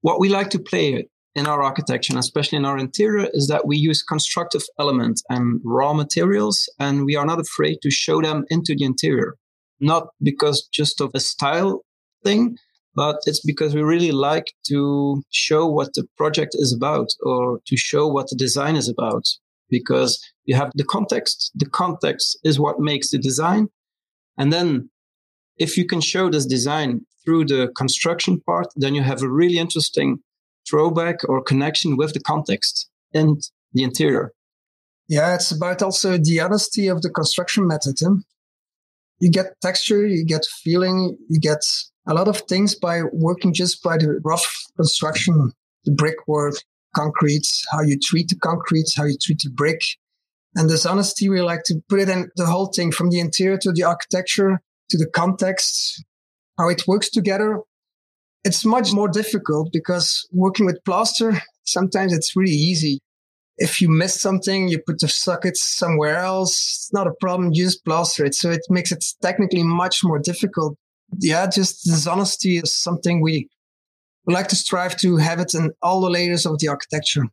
What 0.00 0.20
we 0.20 0.28
like 0.28 0.50
to 0.50 0.58
play 0.58 1.08
in 1.34 1.46
our 1.46 1.62
architecture, 1.62 2.12
and 2.12 2.18
especially 2.18 2.56
in 2.56 2.64
our 2.64 2.78
interior, 2.78 3.28
is 3.32 3.48
that 3.48 3.66
we 3.66 3.76
use 3.76 4.02
constructive 4.02 4.62
elements 4.78 5.22
and 5.28 5.60
raw 5.64 5.92
materials, 5.92 6.68
and 6.78 7.04
we 7.04 7.16
are 7.16 7.26
not 7.26 7.40
afraid 7.40 7.78
to 7.82 7.90
show 7.90 8.20
them 8.20 8.44
into 8.48 8.74
the 8.76 8.84
interior. 8.84 9.34
Not 9.80 10.08
because 10.22 10.68
just 10.72 11.00
of 11.00 11.10
a 11.14 11.20
style 11.20 11.82
thing, 12.24 12.56
but 12.94 13.18
it's 13.26 13.44
because 13.44 13.74
we 13.74 13.82
really 13.82 14.10
like 14.10 14.52
to 14.68 15.22
show 15.30 15.66
what 15.66 15.94
the 15.94 16.06
project 16.16 16.54
is 16.54 16.74
about 16.74 17.08
or 17.22 17.60
to 17.66 17.76
show 17.76 18.08
what 18.08 18.28
the 18.28 18.36
design 18.36 18.74
is 18.74 18.88
about. 18.88 19.24
Because 19.70 20.18
you 20.46 20.56
have 20.56 20.72
the 20.74 20.84
context. 20.84 21.52
The 21.54 21.68
context 21.68 22.38
is 22.42 22.58
what 22.58 22.80
makes 22.80 23.10
the 23.10 23.18
design. 23.18 23.68
And 24.38 24.52
then 24.52 24.90
if 25.58 25.76
you 25.76 25.84
can 25.84 26.00
show 26.00 26.30
this 26.30 26.46
design 26.46 27.04
through 27.24 27.46
the 27.46 27.68
construction 27.76 28.40
part, 28.40 28.68
then 28.76 28.94
you 28.94 29.02
have 29.02 29.22
a 29.22 29.28
really 29.28 29.58
interesting 29.58 30.20
throwback 30.68 31.28
or 31.28 31.42
connection 31.42 31.96
with 31.96 32.14
the 32.14 32.20
context 32.20 32.88
and 33.12 33.42
the 33.72 33.82
interior. 33.82 34.32
Yeah, 35.08 35.34
it's 35.34 35.50
about 35.50 35.82
also 35.82 36.18
the 36.18 36.40
honesty 36.40 36.86
of 36.86 37.02
the 37.02 37.10
construction 37.10 37.66
method. 37.66 37.96
Huh? 38.00 38.16
You 39.20 39.30
get 39.30 39.60
texture, 39.60 40.06
you 40.06 40.24
get 40.24 40.46
feeling, 40.62 41.16
you 41.28 41.40
get 41.40 41.64
a 42.06 42.14
lot 42.14 42.28
of 42.28 42.42
things 42.42 42.74
by 42.74 43.02
working 43.12 43.52
just 43.52 43.82
by 43.82 43.98
the 43.98 44.20
rough 44.22 44.46
construction, 44.76 45.52
the 45.84 45.92
brickwork, 45.92 46.54
concrete, 46.94 47.46
how 47.70 47.80
you 47.80 47.98
treat 47.98 48.28
the 48.28 48.36
concrete, 48.36 48.86
how 48.96 49.04
you 49.04 49.16
treat 49.20 49.40
the 49.40 49.50
brick. 49.50 49.80
And 50.58 50.68
this 50.68 50.84
honesty, 50.84 51.28
we 51.28 51.40
like 51.40 51.62
to 51.66 51.80
put 51.88 52.00
it 52.00 52.08
in 52.08 52.32
the 52.34 52.46
whole 52.46 52.66
thing 52.66 52.90
from 52.90 53.10
the 53.10 53.20
interior 53.20 53.58
to 53.58 53.70
the 53.70 53.84
architecture 53.84 54.60
to 54.90 54.98
the 54.98 55.06
context, 55.06 56.04
how 56.58 56.68
it 56.68 56.82
works 56.88 57.08
together. 57.10 57.60
It's 58.42 58.64
much 58.64 58.92
more 58.92 59.06
difficult 59.06 59.70
because 59.72 60.26
working 60.32 60.66
with 60.66 60.84
plaster, 60.84 61.40
sometimes 61.64 62.12
it's 62.12 62.34
really 62.34 62.50
easy. 62.50 62.98
If 63.58 63.80
you 63.80 63.88
miss 63.88 64.20
something, 64.20 64.66
you 64.66 64.80
put 64.84 64.98
the 64.98 65.06
sockets 65.06 65.62
somewhere 65.62 66.16
else. 66.16 66.52
It's 66.52 66.92
not 66.92 67.06
a 67.06 67.14
problem. 67.20 67.52
You 67.52 67.64
just 67.64 67.84
plaster 67.84 68.24
it. 68.24 68.34
So 68.34 68.50
it 68.50 68.62
makes 68.68 68.90
it 68.90 69.04
technically 69.22 69.62
much 69.62 70.00
more 70.02 70.18
difficult. 70.18 70.76
Yeah, 71.20 71.46
just 71.46 71.84
this 71.86 72.08
honesty 72.08 72.56
is 72.56 72.74
something 72.74 73.20
we 73.20 73.48
we 74.26 74.34
like 74.34 74.48
to 74.48 74.56
strive 74.56 74.96
to 74.98 75.18
have 75.18 75.38
it 75.38 75.54
in 75.54 75.70
all 75.82 76.00
the 76.00 76.10
layers 76.10 76.46
of 76.46 76.58
the 76.58 76.66
architecture. 76.66 77.26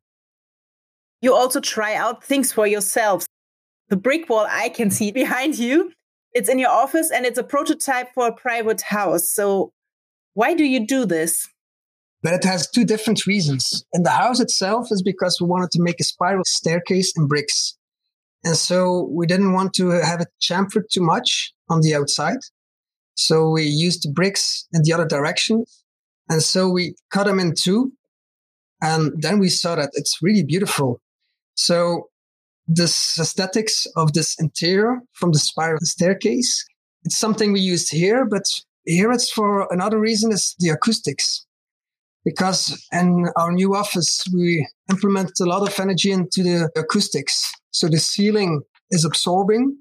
You 1.26 1.34
also 1.34 1.60
try 1.60 1.96
out 1.96 2.24
things 2.24 2.54
for 2.54 2.68
yourselves. 2.68 3.26
The 3.90 3.98
brick 3.98 4.30
wall 4.30 4.46
I 4.48 4.70
can 4.70 4.92
see 4.92 5.12
behind 5.24 5.58
you 5.58 5.92
it's 6.36 6.50
in 6.50 6.60
your 6.60 6.70
office 6.70 7.10
and 7.10 7.26
it's 7.26 7.40
a 7.40 7.44
prototype 7.44 8.14
for 8.14 8.28
a 8.28 8.36
private 8.36 8.82
house. 8.82 9.32
So 9.32 9.72
why 10.36 10.54
do 10.54 10.64
you 10.64 10.86
do 10.86 11.06
this? 11.06 11.48
But 12.22 12.34
it 12.34 12.44
has 12.44 12.70
two 12.70 12.86
different 12.86 13.26
reasons. 13.26 13.84
And 13.92 14.06
the 14.06 14.12
house 14.12 14.40
itself 14.40 14.90
is 14.92 15.02
because 15.02 15.40
we 15.42 15.48
wanted 15.48 15.72
to 15.72 15.82
make 15.82 16.00
a 16.00 16.04
spiral 16.04 16.44
staircase 16.46 17.12
in 17.18 17.28
bricks. 17.28 17.76
And 18.44 18.56
so 18.56 19.10
we 19.12 19.26
didn't 19.26 19.54
want 19.54 19.74
to 19.76 19.90
have 19.90 20.22
it 20.22 20.28
chamfered 20.40 20.90
too 20.92 21.02
much 21.02 21.54
on 21.70 21.82
the 21.82 21.96
outside. 21.96 22.38
So 23.16 23.50
we 23.50 23.64
used 23.64 24.14
bricks 24.14 24.68
in 24.74 24.84
the 24.84 24.94
other 24.94 25.08
direction. 25.08 25.64
And 26.30 26.44
so 26.44 26.70
we 26.70 26.94
cut 27.10 27.26
them 27.26 27.40
in 27.40 27.56
two. 27.60 27.94
And 28.80 29.14
then 29.20 29.40
we 29.40 29.50
saw 29.50 29.76
that 29.76 29.90
it's 29.94 30.20
really 30.22 30.44
beautiful. 30.44 31.00
So 31.56 32.10
this 32.68 33.18
aesthetics 33.20 33.86
of 33.96 34.14
this 34.14 34.36
interior 34.40 35.00
from 35.14 35.32
the 35.32 35.40
spiral 35.40 35.80
staircase. 35.82 36.66
It's 37.04 37.18
something 37.18 37.54
we 37.54 37.60
used 37.60 37.92
here, 37.92 38.26
but 38.26 38.44
here 38.86 39.12
it's 39.12 39.32
for 39.32 39.68
another 39.72 40.00
reason 40.00 40.32
is 40.32 40.56
the 40.60 40.70
acoustics. 40.70 41.46
Because 42.24 42.84
in 42.92 43.28
our 43.36 43.52
new 43.52 43.76
office, 43.76 44.24
we 44.34 44.68
implement 44.90 45.32
a 45.40 45.46
lot 45.46 45.68
of 45.68 45.80
energy 45.80 46.12
into 46.12 46.42
the 46.42 46.72
acoustics. 46.76 47.52
So 47.70 47.88
the 47.88 48.00
ceiling 48.00 48.62
is 48.90 49.06
absorbing 49.06 49.78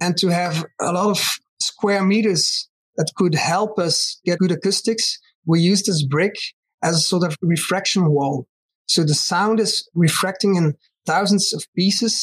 and 0.00 0.16
to 0.18 0.28
have 0.28 0.66
a 0.80 0.92
lot 0.92 1.10
of 1.10 1.26
square 1.60 2.04
meters 2.04 2.68
that 2.96 3.10
could 3.16 3.34
help 3.34 3.78
us 3.78 4.20
get 4.24 4.38
good 4.38 4.52
acoustics, 4.52 5.18
we 5.46 5.60
use 5.60 5.82
this 5.84 6.04
brick 6.04 6.34
as 6.82 6.96
a 6.96 7.00
sort 7.00 7.24
of 7.24 7.36
refraction 7.40 8.10
wall. 8.10 8.46
So 8.86 9.02
the 9.02 9.14
sound 9.14 9.60
is 9.60 9.88
refracting 9.94 10.56
in 10.56 10.74
thousands 11.08 11.52
of 11.54 11.64
pieces. 11.74 12.14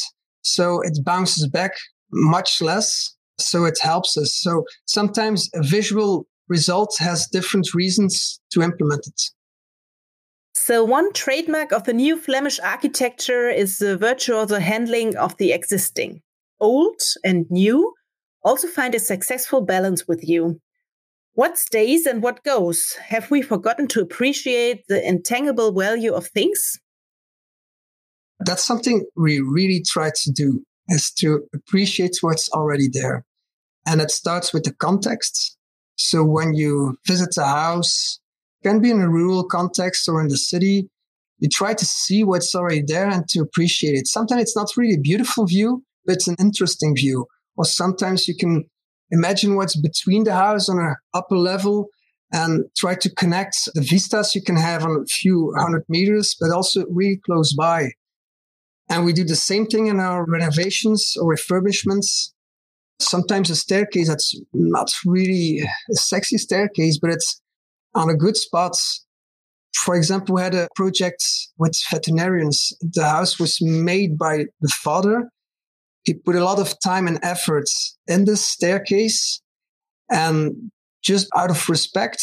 So 0.42 0.80
it 0.80 1.04
bounces 1.04 1.48
back 1.48 1.72
much 2.12 2.62
less. 2.62 3.14
So 3.38 3.64
it 3.64 3.78
helps 3.82 4.16
us. 4.16 4.30
So 4.40 4.64
sometimes 4.86 5.50
a 5.54 5.62
visual 5.62 6.26
result 6.48 6.96
has 6.98 7.26
different 7.26 7.74
reasons 7.74 8.40
to 8.52 8.62
implement 8.62 9.06
it. 9.06 9.20
So, 10.54 10.82
one 10.82 11.12
trademark 11.12 11.70
of 11.70 11.84
the 11.84 11.92
new 11.92 12.16
Flemish 12.18 12.58
architecture 12.60 13.48
is 13.48 13.78
the 13.78 13.96
virtuoso 13.96 14.58
handling 14.58 15.16
of 15.16 15.36
the 15.36 15.52
existing. 15.52 16.22
Old 16.58 17.00
and 17.22 17.46
new 17.50 17.92
also 18.42 18.66
find 18.66 18.94
a 18.94 18.98
successful 18.98 19.60
balance 19.60 20.08
with 20.08 20.26
you. 20.26 20.60
What 21.34 21.58
stays 21.58 22.06
and 22.06 22.22
what 22.22 22.42
goes? 22.42 22.96
Have 23.08 23.30
we 23.30 23.42
forgotten 23.42 23.86
to 23.88 24.00
appreciate 24.00 24.84
the 24.88 25.06
intangible 25.06 25.72
value 25.72 26.14
of 26.14 26.28
things? 26.28 26.80
That's 28.46 28.64
something 28.64 29.04
we 29.16 29.40
really 29.40 29.82
try 29.84 30.10
to 30.14 30.30
do 30.30 30.64
is 30.88 31.10
to 31.18 31.42
appreciate 31.52 32.18
what's 32.20 32.48
already 32.50 32.88
there. 32.90 33.24
And 33.86 34.00
it 34.00 34.12
starts 34.12 34.54
with 34.54 34.62
the 34.62 34.72
context. 34.72 35.56
So 35.96 36.24
when 36.24 36.54
you 36.54 36.96
visit 37.06 37.36
a 37.38 37.44
house, 37.44 38.20
can 38.62 38.80
be 38.80 38.90
in 38.90 39.00
a 39.00 39.08
rural 39.08 39.44
context 39.44 40.08
or 40.08 40.20
in 40.20 40.28
the 40.28 40.36
city, 40.36 40.88
you 41.38 41.48
try 41.48 41.74
to 41.74 41.84
see 41.84 42.22
what's 42.22 42.54
already 42.54 42.82
there 42.86 43.08
and 43.08 43.28
to 43.28 43.40
appreciate 43.40 43.94
it. 43.94 44.06
Sometimes 44.06 44.42
it's 44.42 44.56
not 44.56 44.76
really 44.76 44.94
a 44.94 45.00
beautiful 45.00 45.44
view, 45.46 45.82
but 46.04 46.14
it's 46.14 46.28
an 46.28 46.36
interesting 46.38 46.94
view. 46.94 47.26
Or 47.56 47.64
sometimes 47.64 48.28
you 48.28 48.36
can 48.36 48.64
imagine 49.10 49.56
what's 49.56 49.76
between 49.76 50.24
the 50.24 50.34
house 50.34 50.68
on 50.68 50.78
an 50.78 50.94
upper 51.14 51.36
level 51.36 51.88
and 52.32 52.64
try 52.76 52.94
to 52.94 53.14
connect 53.14 53.56
the 53.74 53.80
vistas 53.80 54.34
you 54.34 54.42
can 54.42 54.56
have 54.56 54.84
on 54.84 55.02
a 55.02 55.06
few 55.06 55.52
hundred 55.56 55.84
meters, 55.88 56.36
but 56.40 56.50
also 56.50 56.84
really 56.90 57.20
close 57.24 57.52
by. 57.52 57.90
And 58.88 59.04
we 59.04 59.12
do 59.12 59.24
the 59.24 59.36
same 59.36 59.66
thing 59.66 59.88
in 59.88 59.98
our 59.98 60.24
renovations 60.24 61.16
or 61.20 61.34
refurbishments. 61.34 62.32
Sometimes 63.00 63.50
a 63.50 63.56
staircase 63.56 64.08
that's 64.08 64.40
not 64.52 64.90
really 65.04 65.60
a 65.90 65.94
sexy 65.94 66.38
staircase, 66.38 66.98
but 66.98 67.10
it's 67.10 67.40
on 67.94 68.08
a 68.08 68.14
good 68.14 68.36
spot. 68.36 68.76
For 69.74 69.94
example, 69.94 70.36
we 70.36 70.42
had 70.42 70.54
a 70.54 70.68
project 70.74 71.22
with 71.58 71.78
veterinarians. 71.90 72.72
The 72.80 73.04
house 73.04 73.38
was 73.38 73.58
made 73.60 74.16
by 74.16 74.46
the 74.60 74.68
father. 74.68 75.28
He 76.04 76.14
put 76.14 76.36
a 76.36 76.44
lot 76.44 76.58
of 76.58 76.74
time 76.82 77.06
and 77.06 77.18
effort 77.22 77.68
in 78.06 78.24
this 78.24 78.46
staircase. 78.46 79.42
And 80.10 80.70
just 81.02 81.28
out 81.36 81.50
of 81.50 81.68
respect, 81.68 82.22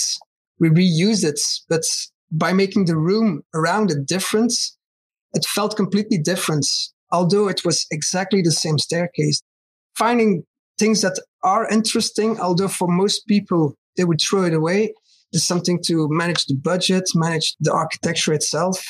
we 0.59 0.69
reused 0.69 1.25
it. 1.25 1.39
But 1.69 1.83
by 2.31 2.53
making 2.53 2.85
the 2.85 2.97
room 2.97 3.43
around 3.53 3.91
it 3.91 4.07
different, 4.07 4.53
it 5.33 5.45
felt 5.45 5.75
completely 5.75 6.17
different, 6.17 6.65
although 7.11 7.47
it 7.47 7.65
was 7.65 7.85
exactly 7.91 8.41
the 8.41 8.51
same 8.51 8.77
staircase. 8.77 9.41
Finding 9.97 10.43
things 10.77 11.01
that 11.01 11.19
are 11.43 11.67
interesting, 11.69 12.39
although 12.39 12.67
for 12.67 12.87
most 12.87 13.27
people 13.27 13.75
they 13.97 14.03
would 14.03 14.19
throw 14.21 14.43
it 14.43 14.53
away, 14.53 14.93
is 15.31 15.45
something 15.45 15.79
to 15.85 16.07
manage 16.09 16.45
the 16.45 16.55
budget, 16.55 17.03
manage 17.15 17.55
the 17.59 17.71
architecture 17.71 18.33
itself. 18.33 18.83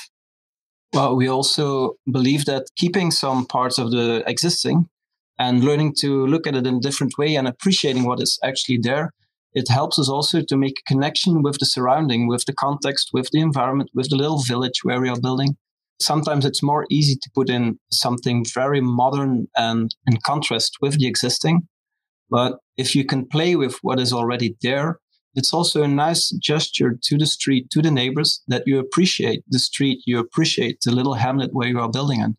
Well, 0.93 1.15
we 1.15 1.27
also 1.27 1.95
believe 2.11 2.45
that 2.45 2.67
keeping 2.75 3.09
some 3.09 3.45
parts 3.45 3.79
of 3.79 3.91
the 3.91 4.23
existing 4.27 4.89
and 5.39 5.63
learning 5.63 5.95
to 5.99 6.27
look 6.27 6.45
at 6.45 6.55
it 6.55 6.67
in 6.67 6.75
a 6.75 6.79
different 6.79 7.17
way 7.17 7.35
and 7.35 7.47
appreciating 7.47 8.03
what 8.03 8.21
is 8.21 8.39
actually 8.43 8.77
there, 8.81 9.11
it 9.53 9.69
helps 9.69 9.97
us 9.97 10.09
also 10.09 10.41
to 10.41 10.57
make 10.57 10.79
a 10.79 10.91
connection 10.91 11.41
with 11.41 11.57
the 11.59 11.65
surrounding, 11.65 12.27
with 12.27 12.45
the 12.45 12.53
context, 12.53 13.09
with 13.13 13.29
the 13.31 13.41
environment, 13.41 13.89
with 13.93 14.09
the 14.09 14.15
little 14.15 14.41
village 14.43 14.83
where 14.83 15.01
we 15.01 15.09
are 15.09 15.19
building 15.19 15.57
sometimes 16.03 16.45
it's 16.45 16.63
more 16.63 16.85
easy 16.89 17.15
to 17.15 17.31
put 17.33 17.49
in 17.49 17.79
something 17.91 18.45
very 18.53 18.81
modern 18.81 19.47
and 19.55 19.95
in 20.05 20.17
contrast 20.17 20.77
with 20.81 20.99
the 20.99 21.07
existing. 21.07 21.67
But 22.29 22.57
if 22.77 22.95
you 22.95 23.05
can 23.05 23.27
play 23.27 23.55
with 23.55 23.77
what 23.81 23.99
is 23.99 24.13
already 24.13 24.55
there, 24.61 24.99
it's 25.35 25.53
also 25.53 25.83
a 25.83 25.87
nice 25.87 26.29
gesture 26.41 26.97
to 27.03 27.17
the 27.17 27.25
street, 27.25 27.69
to 27.71 27.81
the 27.81 27.91
neighbors 27.91 28.41
that 28.47 28.63
you 28.65 28.79
appreciate 28.79 29.43
the 29.47 29.59
street, 29.59 30.01
you 30.05 30.19
appreciate 30.19 30.77
the 30.85 30.91
little 30.91 31.15
hamlet 31.15 31.49
where 31.53 31.67
you 31.67 31.79
are 31.79 31.89
building 31.89 32.21
in. 32.21 32.37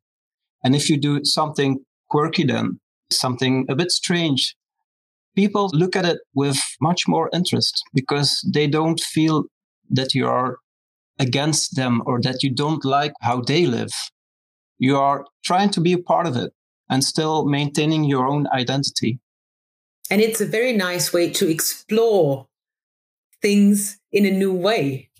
And 0.62 0.74
if 0.74 0.88
you 0.88 0.96
do 0.96 1.24
something 1.24 1.78
quirky, 2.08 2.44
then 2.44 2.80
something 3.10 3.66
a 3.68 3.74
bit 3.74 3.90
strange, 3.90 4.56
people 5.34 5.70
look 5.72 5.96
at 5.96 6.04
it 6.04 6.18
with 6.34 6.58
much 6.80 7.08
more 7.08 7.30
interest 7.32 7.82
because 7.92 8.40
they 8.52 8.66
don't 8.66 9.00
feel 9.00 9.44
that 9.90 10.14
you 10.14 10.26
are 10.26 10.58
against 11.18 11.76
them 11.76 12.02
or 12.06 12.20
that 12.22 12.42
you 12.42 12.50
don't 12.52 12.84
like 12.84 13.12
how 13.20 13.40
they 13.40 13.66
live. 13.66 13.90
You 14.78 14.98
are 14.98 15.24
trying 15.44 15.70
to 15.70 15.80
be 15.80 15.92
a 15.92 15.98
part 15.98 16.26
of 16.26 16.36
it 16.36 16.52
and 16.90 17.02
still 17.02 17.46
maintaining 17.46 18.04
your 18.04 18.26
own 18.26 18.46
identity. 18.48 19.20
And 20.10 20.20
it's 20.20 20.40
a 20.40 20.46
very 20.46 20.72
nice 20.72 21.12
way 21.12 21.30
to 21.30 21.48
explore 21.48 22.46
things 23.40 23.98
in 24.12 24.26
a 24.26 24.30
new 24.30 24.52
way. 24.52 25.10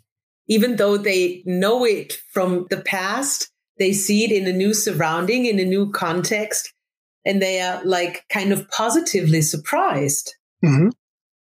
Even 0.47 0.77
though 0.77 0.99
they 0.99 1.43
know 1.47 1.85
it 1.85 2.21
from 2.33 2.67
the 2.69 2.81
past, 2.81 3.51
they 3.79 3.93
see 3.93 4.25
it 4.25 4.33
in 4.33 4.47
a 4.47 4.57
new 4.57 4.75
surrounding, 4.75 5.47
in 5.47 5.59
a 5.59 5.65
new 5.65 5.91
context, 5.91 6.73
and 7.25 7.41
they 7.41 7.61
are 7.61 7.83
like 7.85 8.25
kind 8.29 8.53
of 8.53 8.69
positively 8.69 9.41
surprised. 9.41 10.35
Mm-hmm. 10.63 10.89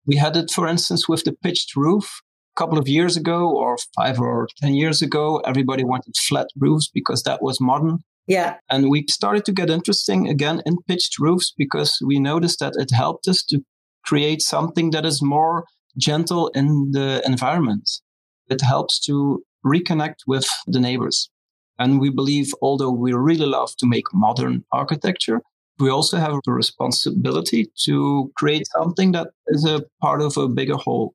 We 0.07 0.17
had 0.17 0.37
it, 0.37 0.51
for 0.51 0.69
instance, 0.69 1.09
with 1.09 1.25
the 1.25 1.33
pitched 1.33 1.75
roof 1.77 2.21
a 2.21 2.24
couple 2.57 2.79
of 2.79 2.89
years 2.89 3.17
ago, 3.17 3.51
or 3.51 3.77
five 3.97 4.21
or 4.21 4.49
10 4.61 4.75
years 4.75 5.03
ago. 5.03 5.39
Everybody 5.47 5.85
wanted 5.85 6.15
flat 6.17 6.49
roofs 6.57 6.91
because 6.93 7.23
that 7.23 7.43
was 7.43 7.61
modern. 7.61 7.99
Yeah. 8.27 8.57
And 8.71 8.91
we 8.91 9.05
started 9.09 9.45
to 9.47 9.53
get 9.53 9.71
interesting 9.71 10.29
again 10.29 10.63
in 10.65 10.79
pitched 10.89 11.19
roofs 11.19 11.53
because 11.57 11.99
we 12.05 12.19
noticed 12.19 12.59
that 12.61 12.75
it 12.77 12.91
helped 12.91 13.29
us 13.29 13.45
to 13.45 13.61
create 14.05 14.41
something 14.41 14.91
that 14.91 15.05
is 15.05 15.23
more 15.23 15.65
gentle 15.99 16.49
in 16.49 16.91
the 16.93 17.23
environment. 17.27 17.89
It 18.49 18.61
helps 18.61 19.01
to 19.07 19.43
reconnect 19.65 20.27
with 20.27 20.47
the 20.67 20.81
neighbors. 20.81 21.31
And 21.79 22.01
we 22.01 22.11
believe, 22.11 22.53
although 22.63 22.91
we 22.91 23.13
really 23.13 23.47
love 23.47 23.71
to 23.79 23.87
make 23.87 24.05
modern 24.13 24.65
architecture, 24.73 25.41
we 25.79 25.91
also 25.91 26.19
have 26.19 26.39
the 26.45 26.53
responsibility 26.53 27.67
to 27.85 28.31
create 28.37 28.67
something 28.69 29.13
that 29.13 29.29
is 29.49 29.65
a 29.65 29.83
part 30.01 30.23
of 30.23 30.37
a 30.37 30.49
bigger 30.49 30.77
whole. 30.77 31.15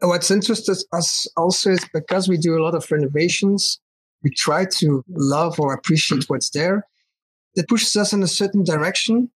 What's 0.00 0.30
interested 0.30 0.76
us 0.92 1.26
also 1.36 1.70
is 1.70 1.84
because 1.92 2.28
we 2.28 2.36
do 2.36 2.56
a 2.56 2.62
lot 2.62 2.74
of 2.74 2.90
renovations, 2.90 3.80
we 4.22 4.30
try 4.30 4.64
to 4.78 5.04
love 5.08 5.58
or 5.58 5.72
appreciate 5.72 6.24
what's 6.28 6.50
there. 6.50 6.84
That 7.54 7.68
pushes 7.68 7.96
us 7.96 8.12
in 8.12 8.22
a 8.22 8.28
certain 8.28 8.62
direction 8.62 9.30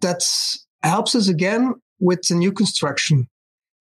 that 0.00 0.22
helps 0.82 1.14
us 1.14 1.28
again 1.28 1.74
with 1.98 2.22
the 2.28 2.34
new 2.34 2.52
construction. 2.52 3.28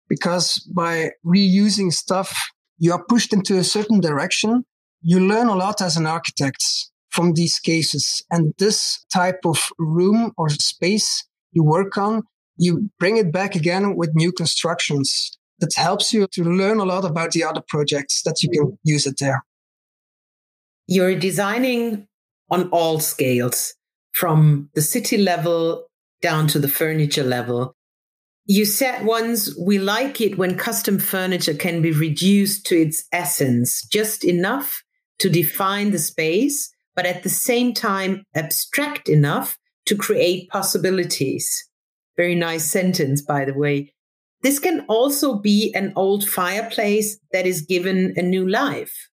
Because 0.10 0.60
by 0.74 1.12
reusing 1.26 1.92
stuff, 1.92 2.36
you 2.78 2.94
are 2.94 3.04
pushed 3.04 3.34
into 3.34 3.58
a 3.58 3.64
certain 3.64 4.00
direction. 4.00 4.64
You 5.02 5.20
learn 5.20 5.48
a 5.48 5.56
lot 5.56 5.82
as 5.82 5.98
an 5.98 6.06
architect 6.06 6.64
from 7.10 7.34
these 7.34 7.60
cases. 7.60 8.24
And 8.30 8.54
this 8.60 9.04
type 9.12 9.40
of 9.46 9.70
room 9.80 10.32
or 10.38 10.50
space 10.50 11.26
you 11.52 11.64
work 11.64 11.98
on, 11.98 12.24
you 12.58 12.90
bring 13.00 13.18
it 13.18 13.32
back 13.32 13.56
again 13.56 13.96
with 13.96 14.12
new 14.14 14.32
constructions. 14.32 15.38
That 15.60 15.74
helps 15.76 16.14
you 16.14 16.28
to 16.34 16.44
learn 16.44 16.80
a 16.80 16.86
lot 16.86 17.04
about 17.04 17.32
the 17.32 17.44
other 17.44 17.64
projects 17.68 18.22
that 18.24 18.44
you 18.44 18.50
can 18.50 18.78
use 18.84 19.08
it 19.08 19.18
there. 19.20 19.44
You're 20.86 21.18
designing 21.18 22.08
on 22.50 22.70
all 22.70 23.00
scales, 23.00 23.74
from 24.14 24.70
the 24.74 24.82
city 24.82 25.18
level 25.18 25.88
down 26.22 26.48
to 26.48 26.60
the 26.60 26.68
furniture 26.68 27.24
level. 27.24 27.76
You 28.46 28.66
said 28.66 29.06
once, 29.06 29.56
we 29.60 29.78
like 29.78 30.22
it 30.22 30.38
when 30.38 30.58
custom 30.58 31.00
furniture 31.00 31.54
can 31.54 31.82
be 31.82 31.92
reduced 31.92 32.66
to 32.68 32.80
its 32.80 33.04
essence, 33.12 33.86
just 33.86 34.24
enough 34.24 34.84
to 35.20 35.30
define 35.30 35.92
the 35.92 36.00
space, 36.00 36.74
but 36.96 37.06
at 37.06 37.24
the 37.24 37.30
same 37.30 37.74
time, 37.74 38.24
abstract 38.34 39.10
enough 39.10 39.58
to 39.86 39.96
create 39.96 40.50
possibilities. 40.50 41.68
Very 42.16 42.36
nice 42.36 42.72
sentence, 42.72 43.22
by 43.22 43.46
the 43.46 43.54
way. 43.54 43.94
This 44.44 44.60
can 44.60 44.86
also 44.88 45.36
be 45.36 45.74
an 45.74 45.94
old 45.96 46.28
fireplace 46.28 47.18
that 47.32 47.46
is 47.46 47.62
given 47.62 48.14
a 48.16 48.22
new 48.22 48.48
life. 48.48 49.10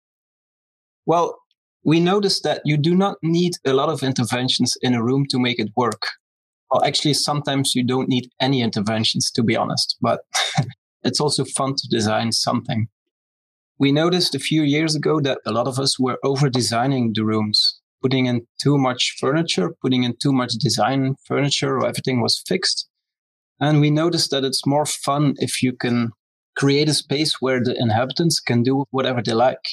Well, 1.05 1.39
we 1.83 1.99
noticed 1.99 2.43
that 2.43 2.61
you 2.65 2.77
do 2.77 2.95
not 2.95 3.17
need 3.21 3.53
a 3.65 3.73
lot 3.73 3.89
of 3.89 4.03
interventions 4.03 4.75
in 4.81 4.93
a 4.93 5.03
room 5.03 5.25
to 5.29 5.39
make 5.39 5.59
it 5.59 5.69
work. 5.75 6.01
Well, 6.71 6.83
actually, 6.83 7.13
sometimes 7.13 7.73
you 7.75 7.85
don't 7.85 8.09
need 8.09 8.29
any 8.39 8.61
interventions, 8.61 9.31
to 9.31 9.43
be 9.43 9.55
honest, 9.55 9.97
but 10.01 10.21
it's 11.03 11.19
also 11.19 11.45
fun 11.45 11.75
to 11.75 11.87
design 11.89 12.31
something. 12.31 12.87
We 13.77 13.91
noticed 13.91 14.33
a 14.33 14.39
few 14.39 14.63
years 14.63 14.95
ago 14.95 15.19
that 15.21 15.39
a 15.45 15.51
lot 15.51 15.67
of 15.67 15.77
us 15.79 15.99
were 15.99 16.17
over 16.23 16.49
designing 16.49 17.11
the 17.13 17.25
rooms, 17.25 17.79
putting 18.01 18.25
in 18.25 18.47
too 18.61 18.77
much 18.77 19.15
furniture, 19.19 19.75
putting 19.81 20.03
in 20.03 20.15
too 20.21 20.31
much 20.31 20.53
design 20.53 21.15
furniture, 21.25 21.77
or 21.77 21.85
everything 21.85 22.21
was 22.21 22.41
fixed. 22.47 22.87
And 23.59 23.79
we 23.79 23.89
noticed 23.89 24.31
that 24.31 24.43
it's 24.43 24.65
more 24.65 24.85
fun 24.85 25.35
if 25.37 25.63
you 25.63 25.73
can 25.73 26.11
create 26.55 26.89
a 26.89 26.93
space 26.93 27.37
where 27.39 27.61
the 27.63 27.75
inhabitants 27.77 28.39
can 28.39 28.63
do 28.63 28.85
whatever 28.91 29.21
they 29.21 29.33
like. 29.33 29.65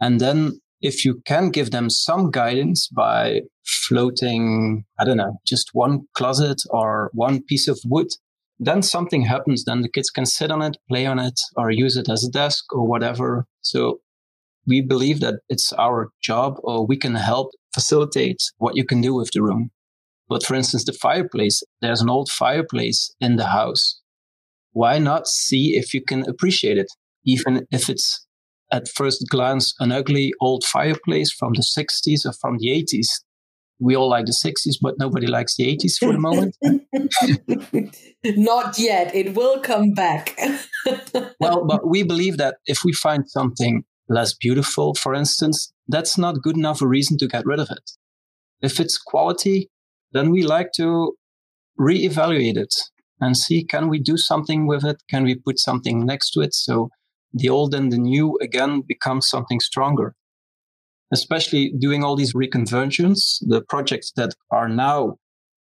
And 0.00 0.20
then 0.20 0.60
if 0.80 1.04
you 1.04 1.22
can 1.24 1.50
give 1.50 1.70
them 1.70 1.88
some 1.88 2.30
guidance 2.30 2.88
by 2.88 3.40
floating, 3.64 4.84
I 4.98 5.04
don't 5.04 5.16
know, 5.16 5.38
just 5.46 5.70
one 5.72 6.02
closet 6.14 6.62
or 6.70 7.10
one 7.12 7.42
piece 7.42 7.68
of 7.68 7.80
wood, 7.84 8.08
then 8.58 8.82
something 8.82 9.22
happens. 9.22 9.64
Then 9.64 9.82
the 9.82 9.88
kids 9.88 10.10
can 10.10 10.26
sit 10.26 10.50
on 10.50 10.62
it, 10.62 10.76
play 10.88 11.06
on 11.06 11.18
it, 11.18 11.38
or 11.56 11.70
use 11.70 11.96
it 11.96 12.08
as 12.08 12.24
a 12.24 12.30
desk 12.30 12.64
or 12.72 12.86
whatever. 12.86 13.46
So 13.62 14.00
we 14.66 14.80
believe 14.80 15.20
that 15.20 15.40
it's 15.48 15.72
our 15.74 16.10
job 16.22 16.56
or 16.62 16.86
we 16.86 16.96
can 16.96 17.14
help 17.14 17.52
facilitate 17.72 18.38
what 18.58 18.76
you 18.76 18.84
can 18.84 19.00
do 19.00 19.14
with 19.14 19.30
the 19.32 19.42
room. 19.42 19.70
But 20.28 20.44
for 20.44 20.54
instance, 20.54 20.84
the 20.84 20.92
fireplace, 20.92 21.62
there's 21.80 22.00
an 22.00 22.10
old 22.10 22.30
fireplace 22.30 23.14
in 23.20 23.36
the 23.36 23.46
house. 23.46 24.00
Why 24.72 24.98
not 24.98 25.26
see 25.26 25.76
if 25.76 25.94
you 25.94 26.02
can 26.02 26.28
appreciate 26.28 26.78
it, 26.78 26.88
even 27.24 27.66
if 27.70 27.88
it's 27.88 28.26
at 28.72 28.88
first 28.88 29.24
glance 29.30 29.74
an 29.80 29.92
ugly 29.92 30.32
old 30.40 30.64
fireplace 30.64 31.32
from 31.32 31.52
the 31.54 31.62
60s 31.62 32.26
or 32.26 32.32
from 32.32 32.58
the 32.58 32.68
80s. 32.68 33.06
We 33.78 33.94
all 33.94 34.08
like 34.08 34.24
the 34.24 34.32
60s, 34.32 34.76
but 34.80 34.94
nobody 34.98 35.26
likes 35.26 35.56
the 35.56 35.64
80s 35.64 35.98
for 35.98 36.10
the 36.12 36.18
moment. 36.18 36.56
Not 38.24 38.78
yet. 38.78 39.14
It 39.14 39.34
will 39.34 39.60
come 39.60 39.92
back. 39.92 40.38
well, 41.40 41.66
but 41.66 41.86
we 41.86 42.02
believe 42.02 42.38
that 42.38 42.56
if 42.66 42.84
we 42.84 42.92
find 42.92 43.28
something 43.28 43.84
less 44.08 44.34
beautiful, 44.34 44.94
for 44.94 45.14
instance, 45.14 45.72
that's 45.88 46.16
not 46.16 46.42
good 46.42 46.56
enough 46.56 46.80
a 46.80 46.86
reason 46.86 47.18
to 47.18 47.28
get 47.28 47.44
rid 47.44 47.60
of 47.60 47.70
it. 47.70 47.90
If 48.62 48.80
it's 48.80 48.96
quality, 48.96 49.68
then 50.16 50.30
we 50.30 50.42
like 50.42 50.70
to 50.76 51.14
reevaluate 51.78 52.56
it 52.56 52.74
and 53.20 53.36
see 53.36 53.64
can 53.64 53.88
we 53.88 53.98
do 53.98 54.16
something 54.16 54.66
with 54.66 54.84
it? 54.84 55.02
Can 55.10 55.24
we 55.24 55.34
put 55.34 55.58
something 55.58 56.04
next 56.04 56.30
to 56.30 56.40
it? 56.40 56.54
So 56.54 56.90
the 57.32 57.48
old 57.48 57.74
and 57.74 57.92
the 57.92 57.98
new 57.98 58.38
again 58.40 58.82
become 58.86 59.20
something 59.20 59.60
stronger. 59.60 60.14
Especially 61.12 61.72
doing 61.78 62.02
all 62.02 62.16
these 62.16 62.34
reconversions, 62.34 63.38
the 63.40 63.62
projects 63.68 64.12
that 64.16 64.34
are 64.50 64.68
now 64.68 65.16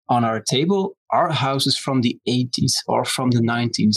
on 0.09 0.25
our 0.25 0.41
table 0.41 0.97
are 1.11 1.31
houses 1.33 1.77
from 1.77 2.01
the 2.01 2.19
80s 2.29 2.73
or 2.87 3.05
from 3.05 3.31
the 3.31 3.41
90s. 3.41 3.97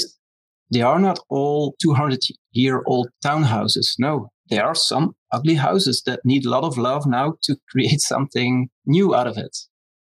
They 0.71 0.81
are 0.81 0.99
not 0.99 1.19
all 1.29 1.75
200 1.81 2.19
year 2.51 2.83
old 2.85 3.09
townhouses. 3.23 3.93
No, 3.97 4.29
there 4.49 4.65
are 4.65 4.75
some 4.75 5.15
ugly 5.31 5.55
houses 5.55 6.03
that 6.05 6.21
need 6.25 6.45
a 6.45 6.49
lot 6.49 6.63
of 6.63 6.77
love 6.77 7.05
now 7.05 7.35
to 7.43 7.57
create 7.69 8.01
something 8.01 8.69
new 8.85 9.15
out 9.15 9.27
of 9.27 9.37
it. 9.37 9.55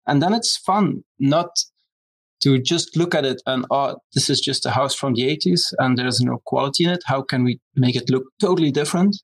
And 0.08 0.22
then 0.22 0.34
it's 0.34 0.58
fun, 0.58 1.04
not 1.20 1.50
to 2.41 2.60
just 2.60 2.96
look 2.96 3.15
at 3.15 3.26
it 3.26 3.41
and 3.46 3.65
oh 3.72 3.98
this 4.13 4.30
is 4.30 4.39
just 4.39 4.65
a 4.65 4.72
house 4.72 4.93
from 4.93 5.13
the 5.13 5.24
80s 5.24 5.74
and 5.80 5.98
there's 5.98 6.22
no 6.22 6.41
quality 6.46 6.84
in 6.84 6.91
it. 6.91 7.04
How 7.06 7.22
can 7.22 7.43
we 7.43 7.60
make 7.76 7.96
it 7.96 8.10
look 8.10 8.26
totally 8.39 8.72
different? 8.72 9.17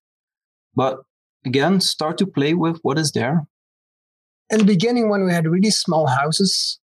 But 0.75 0.97
again 1.45 1.79
start 1.79 2.17
to 2.19 2.27
play 2.27 2.53
with 2.53 2.79
what 2.81 2.97
is 2.97 3.11
there. 3.11 3.45
In 4.49 4.59
the 4.59 4.65
beginning 4.65 5.09
when 5.09 5.25
we 5.25 5.31
had 5.31 5.47
really 5.47 5.69
small 5.69 6.07
houses 6.07 6.79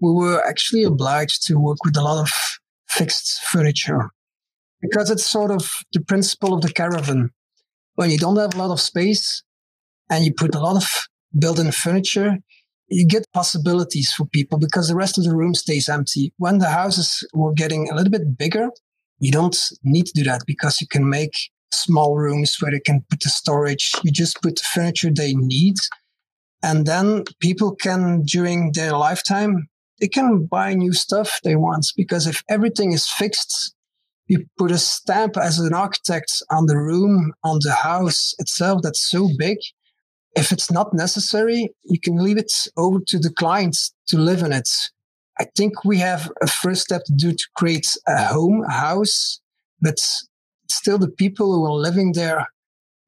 we 0.00 0.10
were 0.12 0.44
actually 0.46 0.82
obliged 0.82 1.46
to 1.46 1.56
work 1.56 1.78
with 1.84 1.96
a 1.96 2.02
lot 2.02 2.20
of 2.20 2.30
fixed 2.88 3.40
furniture 3.44 4.10
because 4.80 5.10
it's 5.10 5.26
sort 5.26 5.50
of 5.50 5.70
the 5.92 6.00
principle 6.00 6.54
of 6.54 6.62
the 6.62 6.72
caravan. 6.72 7.30
When 7.94 8.10
you 8.10 8.18
don't 8.18 8.38
have 8.38 8.54
a 8.54 8.58
lot 8.58 8.72
of 8.72 8.80
space 8.80 9.42
and 10.08 10.24
you 10.24 10.32
put 10.32 10.54
a 10.54 10.60
lot 10.60 10.76
of 10.76 10.88
built-in 11.38 11.70
furniture 11.70 12.38
you 12.90 13.06
get 13.06 13.24
possibilities 13.32 14.12
for 14.12 14.26
people 14.26 14.58
because 14.58 14.88
the 14.88 14.96
rest 14.96 15.16
of 15.16 15.24
the 15.24 15.34
room 15.34 15.54
stays 15.54 15.88
empty. 15.88 16.34
When 16.38 16.58
the 16.58 16.68
houses 16.68 17.26
were 17.32 17.52
getting 17.52 17.88
a 17.88 17.94
little 17.94 18.10
bit 18.10 18.36
bigger, 18.36 18.68
you 19.20 19.30
don't 19.30 19.56
need 19.84 20.06
to 20.06 20.12
do 20.12 20.24
that 20.24 20.42
because 20.46 20.80
you 20.80 20.88
can 20.88 21.08
make 21.08 21.34
small 21.72 22.16
rooms 22.16 22.56
where 22.58 22.72
they 22.72 22.80
can 22.80 23.04
put 23.08 23.20
the 23.20 23.28
storage. 23.28 23.92
You 24.02 24.10
just 24.10 24.42
put 24.42 24.56
the 24.56 24.64
furniture 24.74 25.10
they 25.10 25.34
need. 25.34 25.76
And 26.62 26.84
then 26.84 27.24
people 27.40 27.74
can, 27.76 28.22
during 28.22 28.72
their 28.72 28.92
lifetime, 28.92 29.68
they 30.00 30.08
can 30.08 30.46
buy 30.46 30.74
new 30.74 30.92
stuff 30.92 31.38
they 31.44 31.56
want 31.56 31.86
because 31.96 32.26
if 32.26 32.42
everything 32.48 32.92
is 32.92 33.08
fixed, 33.08 33.74
you 34.26 34.46
put 34.58 34.70
a 34.70 34.78
stamp 34.78 35.36
as 35.36 35.58
an 35.58 35.74
architect 35.74 36.42
on 36.50 36.66
the 36.66 36.76
room, 36.76 37.32
on 37.44 37.58
the 37.62 37.72
house 37.72 38.34
itself 38.38 38.80
that's 38.82 39.08
so 39.08 39.28
big 39.38 39.58
if 40.36 40.52
it's 40.52 40.70
not 40.70 40.94
necessary, 40.94 41.74
you 41.84 42.00
can 42.00 42.16
leave 42.16 42.38
it 42.38 42.52
over 42.76 42.98
to 43.08 43.18
the 43.18 43.30
clients 43.30 43.92
to 44.08 44.18
live 44.18 44.42
in 44.42 44.52
it. 44.52 44.68
I 45.38 45.46
think 45.56 45.84
we 45.84 45.98
have 45.98 46.30
a 46.42 46.46
first 46.46 46.82
step 46.82 47.02
to 47.04 47.12
do 47.14 47.32
to 47.32 47.44
create 47.56 47.86
a 48.06 48.24
home, 48.24 48.62
a 48.68 48.72
house, 48.72 49.40
but 49.80 49.96
still 50.68 50.98
the 50.98 51.10
people 51.10 51.52
who 51.52 51.64
are 51.64 51.80
living 51.80 52.12
there, 52.12 52.46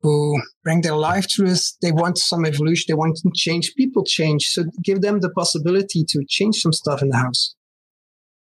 who 0.01 0.41
bring 0.65 0.81
their 0.81 0.97
life 0.97 1.27
to 1.29 1.45
us, 1.45 1.77
they 1.83 1.93
want 1.93 2.19
some 2.19 2.45
evolution, 2.45 2.87
they 2.89 2.95
want 2.95 3.17
to 3.17 3.31
change. 3.35 3.75
People 3.77 4.05
change. 4.05 4.47
So 4.47 4.65
give 4.83 5.03
them 5.03 5.21
the 5.21 5.31
possibility 5.31 6.05
to 6.09 6.25
change 6.29 6.57
some 6.57 6.73
stuff 6.73 7.03
in 7.03 7.11
the 7.11 7.19
house. 7.19 7.55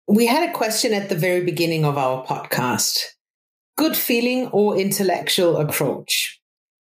We 0.08 0.26
had 0.26 0.50
a 0.50 0.54
question 0.54 0.94
at 0.94 1.10
the 1.10 1.16
very 1.16 1.44
beginning 1.44 1.86
of 1.86 1.98
our 1.98 2.26
podcast 2.26 2.98
good 3.78 3.98
feeling 3.98 4.48
or 4.50 4.78
intellectual 4.78 5.58
approach? 5.58 6.41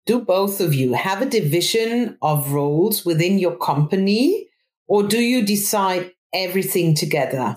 Do 0.07 0.21
both 0.21 0.61
of 0.61 0.73
you 0.73 0.92
have 0.92 1.21
a 1.21 1.27
division 1.27 2.16
of 2.23 2.53
roles 2.53 3.05
within 3.05 3.40
your 3.40 3.57
company, 3.57 4.49
or 4.87 5.03
do 5.03 5.19
you 5.19 5.45
decide 5.45 6.12
everything 6.33 6.95
together? 6.95 7.57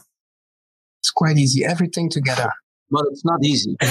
It's 1.00 1.12
quite 1.12 1.38
easy, 1.38 1.64
everything 1.64 2.10
together. 2.10 2.52
Well, 2.90 3.04
it's 3.12 3.24
not 3.24 3.44
easy. 3.44 3.78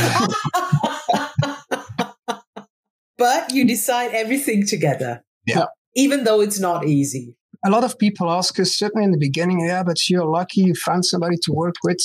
but 3.17 3.53
you 3.53 3.65
decide 3.65 4.11
everything 4.13 4.67
together. 4.67 5.23
Yeah. 5.47 5.67
Even 5.95 6.25
though 6.25 6.41
it's 6.41 6.59
not 6.59 6.85
easy. 6.85 7.37
A 7.65 7.71
lot 7.71 7.85
of 7.85 7.97
people 7.97 8.29
ask 8.31 8.59
us, 8.59 8.77
certainly 8.77 9.05
in 9.05 9.13
the 9.13 9.19
beginning, 9.19 9.61
yeah, 9.61 9.85
but 9.85 10.09
you're 10.09 10.25
lucky 10.25 10.63
you 10.63 10.75
found 10.75 11.05
somebody 11.05 11.37
to 11.43 11.53
work 11.53 11.77
with. 11.85 11.99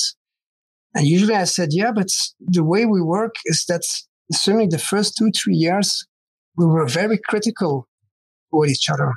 And 0.94 1.04
usually 1.06 1.34
I 1.34 1.44
said, 1.44 1.70
yeah, 1.72 1.90
but 1.92 2.08
the 2.38 2.62
way 2.62 2.86
we 2.86 3.00
work 3.00 3.34
is 3.44 3.64
that 3.68 3.82
certainly 4.32 4.68
the 4.68 4.78
first 4.78 5.16
two, 5.16 5.30
three 5.30 5.54
years, 5.56 6.06
we 6.56 6.66
were 6.66 6.86
very 6.86 7.18
critical 7.18 7.88
with 8.52 8.70
each 8.70 8.88
other. 8.88 9.14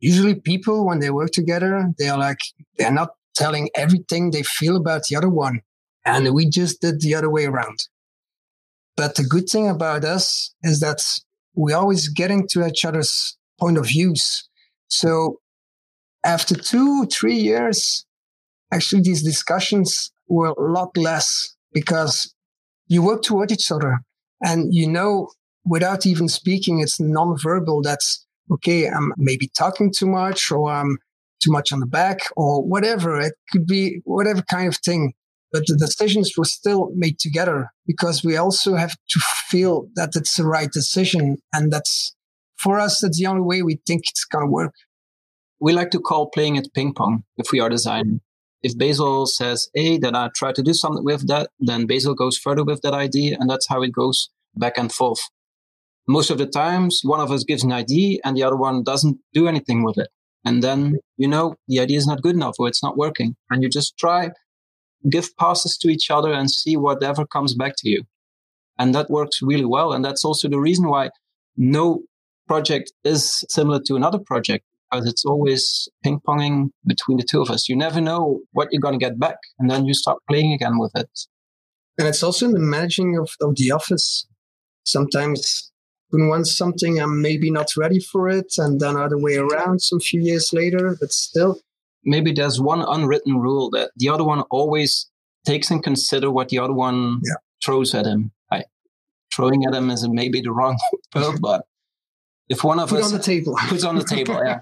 Usually 0.00 0.34
people, 0.34 0.86
when 0.86 1.00
they 1.00 1.10
work 1.10 1.30
together, 1.30 1.92
they're 1.98 2.18
like, 2.18 2.38
they're 2.78 2.92
not 2.92 3.10
telling 3.34 3.70
everything 3.74 4.30
they 4.30 4.42
feel 4.42 4.76
about 4.76 5.04
the 5.04 5.16
other 5.16 5.28
one. 5.28 5.60
And 6.04 6.32
we 6.34 6.48
just 6.48 6.80
did 6.80 7.00
the 7.00 7.14
other 7.14 7.30
way 7.30 7.46
around. 7.46 7.78
But 8.96 9.16
the 9.16 9.24
good 9.24 9.48
thing 9.48 9.68
about 9.68 10.04
us 10.04 10.54
is 10.62 10.80
that 10.80 11.02
we 11.54 11.72
always 11.72 12.08
getting 12.08 12.46
to 12.48 12.66
each 12.66 12.84
other's 12.84 13.36
point 13.58 13.78
of 13.78 13.86
views. 13.86 14.48
So 14.88 15.40
after 16.24 16.54
two, 16.54 17.06
three 17.06 17.36
years, 17.36 18.06
actually 18.72 19.02
these 19.02 19.22
discussions 19.22 20.12
were 20.28 20.54
a 20.58 20.72
lot 20.72 20.96
less 20.96 21.56
because 21.72 22.34
you 22.88 23.02
work 23.02 23.22
toward 23.22 23.50
each 23.52 23.70
other 23.70 24.00
and 24.42 24.74
you 24.74 24.88
know 24.88 25.28
without 25.66 26.06
even 26.06 26.28
speaking 26.28 26.80
it's 26.80 27.00
non-verbal. 27.00 27.82
That's 27.82 28.24
okay 28.52 28.88
i'm 28.88 29.12
maybe 29.16 29.50
talking 29.58 29.92
too 29.92 30.06
much 30.06 30.52
or 30.52 30.70
i'm 30.70 30.98
too 31.42 31.52
much 31.52 31.72
on 31.72 31.80
the 31.80 31.86
back 31.86 32.18
or 32.36 32.62
whatever. 32.62 33.20
It 33.20 33.34
could 33.50 33.66
be 33.66 34.00
whatever 34.04 34.42
kind 34.42 34.68
of 34.68 34.76
thing. 34.76 35.12
But 35.52 35.66
the 35.66 35.76
decisions 35.76 36.32
were 36.36 36.44
still 36.44 36.90
made 36.94 37.18
together 37.18 37.70
because 37.86 38.24
we 38.24 38.36
also 38.36 38.74
have 38.74 38.94
to 39.10 39.20
feel 39.48 39.88
that 39.94 40.10
it's 40.16 40.36
the 40.36 40.44
right 40.44 40.70
decision. 40.70 41.36
And 41.52 41.72
that's 41.72 42.14
for 42.56 42.80
us 42.80 43.00
that's 43.00 43.18
the 43.18 43.26
only 43.26 43.42
way 43.42 43.62
we 43.62 43.80
think 43.86 44.02
it's 44.08 44.24
going 44.24 44.44
to 44.44 44.50
work. 44.50 44.74
We 45.60 45.72
like 45.72 45.90
to 45.92 46.00
call 46.00 46.28
playing 46.30 46.56
it 46.56 46.68
ping 46.74 46.92
pong 46.92 47.24
if 47.36 47.52
we 47.52 47.60
are 47.60 47.68
designing. 47.68 48.20
If 48.62 48.76
Basile 48.76 49.26
says 49.26 49.68
A, 49.76 49.98
then 49.98 50.16
I 50.16 50.28
try 50.34 50.52
to 50.52 50.62
do 50.62 50.74
something 50.74 51.04
with 51.04 51.28
that, 51.28 51.50
then 51.60 51.86
Basile 51.86 52.14
goes 52.14 52.36
further 52.36 52.64
with 52.64 52.82
that 52.82 52.94
idea, 52.94 53.36
and 53.38 53.48
that's 53.48 53.68
how 53.68 53.82
it 53.82 53.92
goes 53.92 54.28
back 54.56 54.76
and 54.76 54.92
forth. 54.92 55.20
Most 56.08 56.30
of 56.30 56.38
the 56.38 56.46
times, 56.46 57.00
one 57.02 57.20
of 57.20 57.30
us 57.30 57.44
gives 57.44 57.64
an 57.64 57.72
idea 57.72 58.18
and 58.24 58.36
the 58.36 58.42
other 58.42 58.56
one 58.56 58.82
doesn't 58.82 59.18
do 59.32 59.48
anything 59.48 59.82
with 59.82 59.98
it. 59.98 60.08
And 60.44 60.62
then, 60.62 60.98
you 61.16 61.26
know, 61.26 61.56
the 61.66 61.80
idea 61.80 61.98
is 61.98 62.06
not 62.06 62.22
good 62.22 62.36
enough 62.36 62.54
or 62.58 62.68
it's 62.68 62.82
not 62.82 62.96
working. 62.96 63.34
And 63.50 63.62
you 63.62 63.68
just 63.68 63.98
try, 63.98 64.30
give 65.10 65.36
passes 65.36 65.76
to 65.78 65.88
each 65.88 66.10
other 66.10 66.32
and 66.32 66.50
see 66.50 66.76
whatever 66.76 67.26
comes 67.26 67.54
back 67.54 67.74
to 67.78 67.88
you. 67.88 68.04
And 68.78 68.94
that 68.94 69.10
works 69.10 69.40
really 69.42 69.64
well. 69.64 69.92
And 69.92 70.04
that's 70.04 70.24
also 70.24 70.48
the 70.48 70.60
reason 70.60 70.88
why 70.88 71.10
no 71.56 72.02
project 72.46 72.92
is 73.02 73.44
similar 73.48 73.80
to 73.86 73.96
another 73.96 74.18
project 74.18 74.64
because 74.90 75.08
it's 75.08 75.24
always 75.24 75.88
ping 76.04 76.20
ponging 76.26 76.70
between 76.86 77.18
the 77.18 77.24
two 77.24 77.42
of 77.42 77.50
us. 77.50 77.68
You 77.68 77.76
never 77.76 78.00
know 78.00 78.40
what 78.52 78.68
you're 78.70 78.80
going 78.80 78.98
to 78.98 79.04
get 79.04 79.18
back, 79.18 79.36
and 79.58 79.70
then 79.70 79.86
you 79.86 79.94
start 79.94 80.18
playing 80.28 80.52
again 80.52 80.78
with 80.78 80.92
it. 80.94 81.10
And 81.98 82.06
it's 82.06 82.22
also 82.22 82.46
in 82.46 82.52
the 82.52 82.60
managing 82.60 83.16
of, 83.18 83.30
of 83.40 83.56
the 83.56 83.72
office. 83.72 84.26
Sometimes 84.84 85.72
when 86.10 86.28
wants 86.28 86.56
something, 86.56 87.00
I'm 87.00 87.20
maybe 87.20 87.50
not 87.50 87.76
ready 87.76 88.00
for 88.00 88.28
it, 88.28 88.54
and 88.58 88.80
then 88.80 88.96
other 88.96 89.18
way 89.18 89.36
around 89.36 89.82
some 89.82 90.00
few 90.00 90.20
years 90.20 90.52
later, 90.52 90.96
but 91.00 91.12
still. 91.12 91.60
Maybe 92.04 92.32
there's 92.32 92.60
one 92.60 92.82
unwritten 92.82 93.38
rule 93.38 93.70
that 93.70 93.90
the 93.96 94.08
other 94.08 94.24
one 94.24 94.42
always 94.42 95.10
takes 95.44 95.70
and 95.70 95.82
consider 95.82 96.30
what 96.30 96.48
the 96.48 96.58
other 96.58 96.72
one 96.72 97.20
yeah. 97.24 97.34
throws 97.64 97.94
at 97.94 98.06
him. 98.06 98.32
I, 98.52 98.64
throwing 99.34 99.64
at 99.64 99.74
him 99.74 99.90
is 99.90 100.06
maybe 100.08 100.40
the 100.40 100.52
wrong 100.52 100.78
word, 101.14 101.38
but 101.42 101.62
if 102.48 102.62
one 102.62 102.78
of 102.78 102.90
Put 102.90 103.00
us 103.00 103.12
on 103.12 103.18
the 103.18 103.24
table, 103.24 103.56
puts 103.68 103.84
on 103.84 103.96
the 103.96 104.04
table, 104.04 104.40
yeah. 104.44 104.60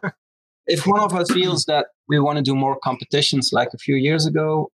if 0.67 0.87
one 0.87 1.01
of 1.01 1.13
us 1.15 1.31
feels 1.31 1.65
that 1.67 1.87
we 2.09 2.19
want 2.19 2.39
to 2.39 2.43
do 2.43 2.55
more 2.55 2.79
competitions, 2.83 3.51
like 3.53 3.69
a 3.75 3.79
few 3.79 3.97
years 3.97 4.27
ago, 4.27 4.71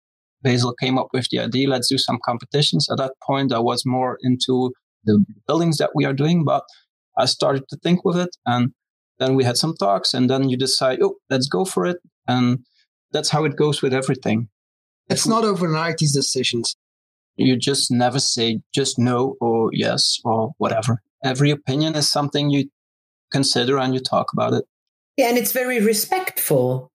Basile 0.41 0.75
came 0.79 0.97
up 0.97 1.07
with 1.13 1.27
the 1.29 1.39
idea, 1.39 1.67
let's 1.67 1.87
do 1.87 1.97
some 1.97 2.19
competitions. 2.25 2.87
At 2.89 2.97
that 2.97 3.13
point, 3.25 3.51
I 3.51 3.59
was 3.59 3.83
more 3.85 4.17
into 4.21 4.73
the 5.05 5.23
buildings 5.47 5.77
that 5.77 5.91
we 5.95 6.05
are 6.05 6.13
doing, 6.13 6.43
but 6.43 6.63
I 7.17 7.25
started 7.25 7.67
to 7.69 7.77
think 7.77 8.03
with 8.03 8.17
it 8.17 8.35
and 8.45 8.71
then 9.19 9.35
we 9.35 9.43
had 9.43 9.57
some 9.57 9.75
talks 9.75 10.13
and 10.13 10.29
then 10.29 10.49
you 10.49 10.57
decide, 10.57 10.99
oh, 11.01 11.15
let's 11.29 11.47
go 11.47 11.65
for 11.65 11.85
it. 11.85 11.97
And 12.27 12.59
that's 13.11 13.29
how 13.29 13.45
it 13.45 13.55
goes 13.55 13.81
with 13.81 13.93
everything. 13.93 14.49
It's 15.09 15.27
not 15.27 15.45
overnight, 15.45 15.99
these 15.99 16.13
decisions. 16.13 16.75
You 17.37 17.57
just 17.57 17.91
never 17.91 18.19
say 18.19 18.61
just 18.73 18.97
no 18.97 19.35
or 19.39 19.69
yes 19.71 20.19
or 20.25 20.51
whatever. 20.57 21.01
Every 21.23 21.51
opinion 21.51 21.95
is 21.95 22.09
something 22.11 22.49
you 22.49 22.69
consider 23.31 23.77
and 23.77 23.93
you 23.93 23.99
talk 23.99 24.27
about 24.33 24.53
it. 24.53 24.65
Yeah, 25.17 25.29
and 25.29 25.37
it's 25.37 25.51
very 25.51 25.79
respectful. 25.79 26.91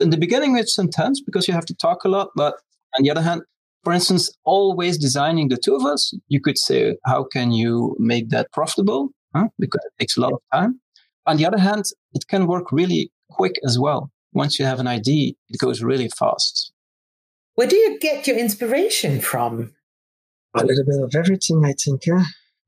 In 0.00 0.10
the 0.10 0.16
beginning, 0.16 0.56
it's 0.56 0.78
intense 0.78 1.20
because 1.20 1.48
you 1.48 1.54
have 1.54 1.66
to 1.66 1.74
talk 1.74 2.04
a 2.04 2.08
lot. 2.08 2.28
But 2.34 2.54
on 2.96 3.02
the 3.02 3.10
other 3.10 3.22
hand, 3.22 3.42
for 3.88 3.94
instance, 3.94 4.30
always 4.44 4.98
designing 4.98 5.48
the 5.48 5.56
two 5.56 5.74
of 5.74 5.82
us, 5.86 6.12
you 6.28 6.42
could 6.42 6.58
say, 6.58 6.98
how 7.06 7.24
can 7.24 7.52
you 7.52 7.96
make 7.98 8.28
that 8.28 8.52
profitable? 8.52 9.08
Huh? 9.34 9.48
Because 9.58 9.80
it 9.86 9.92
takes 9.98 10.18
a 10.18 10.20
lot 10.20 10.34
of 10.34 10.40
time. 10.52 10.78
On 11.24 11.38
the 11.38 11.46
other 11.46 11.56
hand, 11.56 11.84
it 12.12 12.26
can 12.28 12.46
work 12.46 12.70
really 12.70 13.10
quick 13.30 13.54
as 13.64 13.78
well. 13.78 14.10
Once 14.34 14.58
you 14.58 14.66
have 14.66 14.78
an 14.78 14.86
idea, 14.86 15.32
it 15.48 15.58
goes 15.58 15.82
really 15.82 16.10
fast. 16.18 16.70
Where 17.54 17.66
do 17.66 17.76
you 17.76 17.98
get 17.98 18.26
your 18.26 18.36
inspiration 18.36 19.22
from? 19.22 19.72
A 20.54 20.66
little 20.66 20.84
bit 20.84 21.02
of 21.02 21.14
everything, 21.14 21.64
I 21.64 21.72
think. 21.72 22.02
Yeah. 22.04 22.24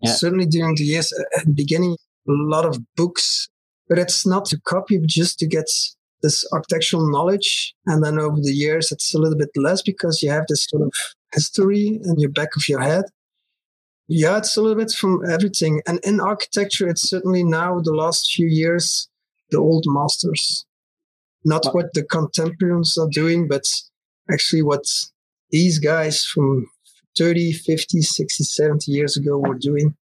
Certainly 0.07 0.47
during 0.47 0.75
the 0.75 0.85
years 0.85 1.13
uh, 1.13 1.39
at 1.39 1.45
the 1.45 1.53
beginning, 1.53 1.99
a 2.27 2.33
lot 2.33 2.65
of 2.65 2.79
books 2.97 3.51
but 3.91 3.99
it's 3.99 4.25
not 4.25 4.45
to 4.47 4.61
copy, 4.61 4.99
but 4.99 5.09
just 5.09 5.41
to 5.41 5.49
get 5.49 5.67
this 6.23 6.45
architectural 6.53 7.11
knowledge. 7.11 7.75
And 7.87 8.05
then 8.05 8.19
over 8.19 8.37
the 8.37 8.53
years, 8.53 8.93
it's 8.93 9.15
a 9.15 9.19
little 9.19 9.39
bit 9.39 9.51
less 9.57 9.83
because 9.83 10.23
you 10.23 10.31
have 10.31 10.47
this 10.49 10.67
sort 10.69 10.83
of 10.83 10.93
history 11.33 12.01
in 12.03 12.19
your 12.19 12.31
back 12.31 12.57
of 12.57 12.69
your 12.69 12.81
head. 12.81 13.05
Yeah, 14.09 14.39
it's 14.39 14.57
a 14.57 14.63
little 14.63 14.77
bit 14.77 14.91
from 14.91 15.23
everything. 15.31 15.83
And 15.87 16.01
in 16.03 16.21
architecture, 16.21 16.89
it's 16.89 17.09
certainly 17.09 17.45
now 17.45 17.81
the 17.81 17.95
last 17.95 18.33
few 18.33 18.47
years, 18.47 19.09
the 19.51 19.59
old 19.59 19.85
masters. 19.87 20.67
Not 21.45 21.67
what 21.73 21.95
the 21.95 22.03
contemporaries 22.03 22.99
are 23.01 23.09
doing, 23.11 23.49
but 23.49 23.63
actually 24.31 24.63
what 24.63 24.85
these 25.51 25.79
guys 25.79 26.25
from 26.25 26.67
30, 27.17 27.53
50, 27.53 28.03
60, 28.03 28.45
70 28.45 28.93
years 28.93 29.17
ago 29.17 29.39
were 29.39 29.59
doing 29.59 29.97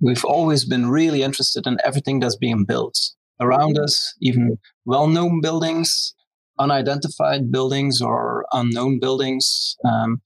we've 0.00 0.24
always 0.24 0.64
been 0.64 0.88
really 0.88 1.22
interested 1.22 1.66
in 1.66 1.78
everything 1.84 2.20
that's 2.20 2.36
being 2.36 2.64
built 2.64 3.12
around 3.40 3.78
us, 3.78 4.14
even 4.20 4.58
well 4.84 5.06
known 5.06 5.40
buildings, 5.40 6.14
unidentified 6.58 7.50
buildings, 7.50 8.00
or 8.00 8.44
unknown 8.52 8.98
buildings. 9.00 9.76
Um, 9.84 10.22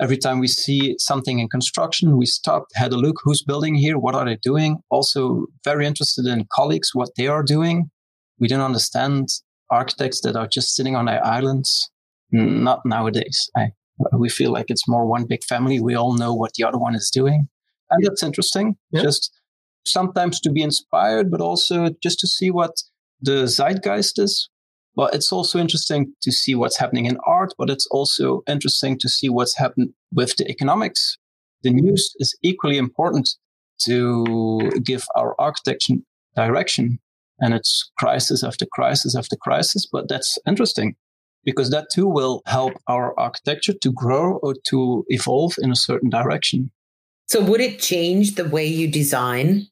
every 0.00 0.16
time 0.16 0.38
we 0.38 0.48
see 0.48 0.94
something 0.98 1.38
in 1.38 1.48
construction, 1.48 2.16
we 2.16 2.26
stop, 2.26 2.66
had 2.74 2.92
a 2.92 2.96
look 2.96 3.16
who's 3.22 3.42
building 3.42 3.74
here, 3.74 3.98
what 3.98 4.14
are 4.14 4.24
they 4.24 4.38
doing? 4.42 4.78
Also, 4.90 5.46
very 5.64 5.86
interested 5.86 6.26
in 6.26 6.46
colleagues, 6.52 6.90
what 6.94 7.10
they 7.16 7.26
are 7.26 7.42
doing. 7.42 7.90
We 8.38 8.48
don't 8.48 8.60
understand 8.60 9.28
architects 9.70 10.20
that 10.22 10.36
are 10.36 10.48
just 10.48 10.74
sitting 10.74 10.96
on 10.96 11.06
their 11.06 11.24
islands. 11.24 11.90
Not 12.32 12.82
nowadays. 12.84 13.50
I, 13.56 13.72
we 14.16 14.28
feel 14.28 14.52
like 14.52 14.66
it's 14.68 14.88
more 14.88 15.04
one 15.06 15.26
big 15.26 15.44
family. 15.44 15.80
We 15.80 15.94
all 15.94 16.16
know 16.16 16.32
what 16.32 16.52
the 16.54 16.64
other 16.64 16.78
one 16.78 16.94
is 16.94 17.10
doing 17.10 17.48
and 17.90 18.04
that's 18.04 18.22
interesting. 18.22 18.76
Just 18.94 19.32
sometimes 19.86 20.40
to 20.40 20.50
be 20.50 20.62
inspired, 20.62 21.30
but 21.30 21.40
also 21.40 21.90
just 22.02 22.20
to 22.20 22.26
see 22.26 22.50
what 22.50 22.72
the 23.20 23.46
zeitgeist 23.46 24.18
is. 24.18 24.48
Well, 24.96 25.08
it's 25.12 25.32
also 25.32 25.58
interesting 25.58 26.12
to 26.22 26.32
see 26.32 26.54
what's 26.54 26.78
happening 26.78 27.06
in 27.06 27.18
art, 27.26 27.52
but 27.56 27.70
it's 27.70 27.86
also 27.90 28.42
interesting 28.48 28.98
to 28.98 29.08
see 29.08 29.28
what's 29.28 29.56
happened 29.56 29.90
with 30.12 30.36
the 30.36 30.48
economics. 30.48 31.16
The 31.62 31.70
news 31.70 32.14
is 32.18 32.36
equally 32.42 32.76
important 32.76 33.28
to 33.82 34.70
give 34.82 35.04
our 35.16 35.34
architecture 35.38 35.94
direction. 36.36 36.98
And 37.38 37.54
it's 37.54 37.90
crisis 37.98 38.44
after 38.44 38.66
crisis 38.66 39.16
after 39.16 39.36
crisis, 39.36 39.86
but 39.90 40.08
that's 40.08 40.36
interesting 40.46 40.96
because 41.44 41.70
that 41.70 41.86
too 41.92 42.06
will 42.06 42.42
help 42.46 42.74
our 42.86 43.18
architecture 43.18 43.72
to 43.80 43.92
grow 43.92 44.38
or 44.42 44.54
to 44.68 45.04
evolve 45.08 45.54
in 45.62 45.70
a 45.70 45.76
certain 45.76 46.10
direction. 46.10 46.70
So 47.30 47.40
would 47.40 47.60
it 47.60 47.78
change 47.78 48.34
the 48.34 48.44
way 48.44 48.66
you 48.66 48.90
design? 48.90 49.68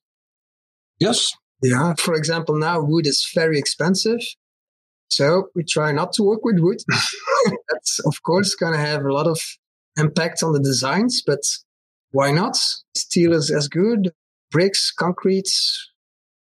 Yes. 1.00 1.32
Yeah. 1.60 1.94
For 1.98 2.14
example, 2.14 2.56
now 2.56 2.80
wood 2.80 3.04
is 3.04 3.28
very 3.34 3.58
expensive. 3.58 4.20
So 5.08 5.48
we 5.56 5.64
try 5.64 5.90
not 5.90 6.12
to 6.12 6.22
work 6.22 6.44
with 6.44 6.60
wood. 6.60 6.78
That's 7.68 7.98
of 8.06 8.22
course 8.22 8.54
going 8.54 8.74
to 8.74 8.78
have 8.78 9.04
a 9.04 9.12
lot 9.12 9.26
of 9.26 9.40
impact 9.96 10.44
on 10.44 10.52
the 10.52 10.60
designs, 10.60 11.20
but 11.26 11.40
why 12.12 12.30
not? 12.30 12.56
Steel 12.96 13.32
is 13.32 13.50
as 13.50 13.66
good. 13.66 14.12
Bricks, 14.52 14.92
concrete. 14.92 15.50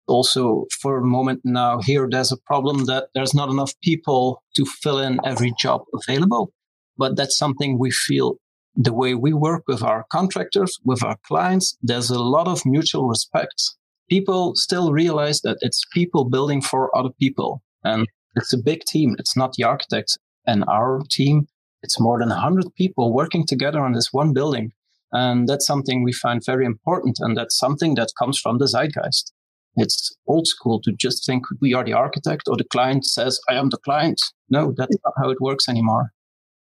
Also, 0.07 0.67
for 0.79 0.99
a 0.99 1.05
moment 1.05 1.41
now, 1.43 1.81
here 1.81 2.07
there's 2.09 2.31
a 2.31 2.37
problem 2.45 2.85
that 2.85 3.07
there's 3.15 3.33
not 3.33 3.49
enough 3.49 3.73
people 3.81 4.43
to 4.55 4.63
fill 4.63 4.99
in 4.99 5.19
every 5.25 5.53
job 5.57 5.81
available. 5.91 6.51
But 6.99 7.15
that's 7.15 7.37
something 7.37 7.79
we 7.79 7.89
feel 7.89 8.37
the 8.75 8.93
way 8.93 9.13
we 9.13 9.33
work 9.33 9.63
with 9.67 9.81
our 9.83 10.05
contractors, 10.11 10.79
with 10.85 11.03
our 11.03 11.17
clients, 11.27 11.77
there's 11.81 12.09
a 12.09 12.21
lot 12.21 12.47
of 12.47 12.65
mutual 12.65 13.07
respect. 13.07 13.61
People 14.09 14.55
still 14.55 14.91
realize 14.91 15.41
that 15.41 15.57
it's 15.61 15.83
people 15.93 16.25
building 16.25 16.61
for 16.61 16.95
other 16.97 17.11
people. 17.19 17.61
And 17.83 18.07
it's 18.35 18.53
a 18.53 18.57
big 18.57 18.81
team. 18.85 19.15
It's 19.19 19.35
not 19.35 19.53
the 19.53 19.63
architects 19.63 20.17
and 20.45 20.63
our 20.67 21.01
team. 21.09 21.47
It's 21.83 21.99
more 21.99 22.19
than 22.19 22.29
100 22.29 22.73
people 22.75 23.13
working 23.13 23.45
together 23.45 23.81
on 23.81 23.93
this 23.93 24.09
one 24.11 24.33
building. 24.33 24.71
And 25.11 25.47
that's 25.47 25.65
something 25.65 26.03
we 26.03 26.13
find 26.13 26.41
very 26.45 26.65
important. 26.65 27.17
And 27.19 27.35
that's 27.35 27.57
something 27.57 27.95
that 27.95 28.13
comes 28.17 28.39
from 28.39 28.57
the 28.57 28.67
zeitgeist. 28.67 29.33
It's 29.75 30.15
old 30.27 30.47
school 30.47 30.81
to 30.81 30.91
just 30.91 31.25
think 31.25 31.45
we 31.61 31.73
are 31.73 31.83
the 31.83 31.93
architect 31.93 32.43
or 32.47 32.57
the 32.57 32.65
client 32.65 33.05
says, 33.05 33.39
I 33.49 33.53
am 33.55 33.69
the 33.69 33.77
client. 33.77 34.19
No, 34.49 34.73
that's 34.75 34.97
not 35.05 35.13
how 35.21 35.29
it 35.29 35.41
works 35.41 35.69
anymore. 35.69 36.11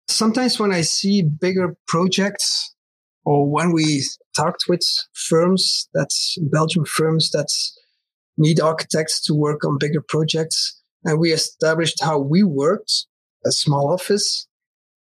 Sometimes 0.09 0.59
when 0.59 0.73
I 0.73 0.81
see 0.81 1.23
bigger 1.23 1.77
projects 1.87 2.75
or 3.25 3.49
when 3.49 3.73
we 3.73 4.03
talked 4.35 4.65
with 4.69 4.83
firms 5.13 5.89
that's 5.95 6.37
Belgian 6.51 6.85
firms 6.85 7.31
that 7.31 7.49
need 8.39 8.61
architects 8.61 9.21
to 9.27 9.35
work 9.35 9.65
on 9.65 9.77
bigger 9.79 10.01
projects, 10.01 10.81
and 11.05 11.19
we 11.19 11.33
established 11.33 12.03
how 12.03 12.19
we 12.19 12.43
worked, 12.43 13.07
a 13.47 13.53
small 13.53 13.93
office, 13.93 14.49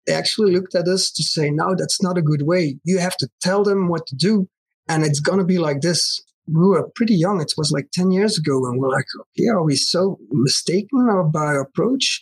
they 0.05 0.13
actually 0.13 0.51
looked 0.51 0.75
at 0.75 0.87
us 0.87 1.11
to 1.11 1.23
say, 1.23 1.49
no, 1.49 1.75
that's 1.75 2.01
not 2.01 2.17
a 2.17 2.21
good 2.21 2.43
way. 2.43 2.77
You 2.83 2.99
have 2.99 3.17
to 3.17 3.29
tell 3.41 3.63
them 3.63 3.87
what 3.87 4.05
to 4.07 4.15
do. 4.15 4.47
And 4.87 5.03
it's 5.03 5.19
going 5.19 5.39
to 5.39 5.45
be 5.45 5.57
like 5.57 5.81
this. 5.81 6.21
We 6.47 6.67
were 6.67 6.89
pretty 6.95 7.15
young. 7.15 7.41
It 7.41 7.53
was 7.57 7.71
like 7.71 7.89
10 7.91 8.11
years 8.11 8.37
ago. 8.37 8.65
And 8.65 8.79
we're 8.79 8.91
like, 8.91 9.05
okay, 9.19 9.47
are 9.47 9.63
we 9.63 9.75
so 9.75 10.19
mistaken 10.29 11.31
by 11.33 11.45
our 11.45 11.61
approach? 11.61 12.21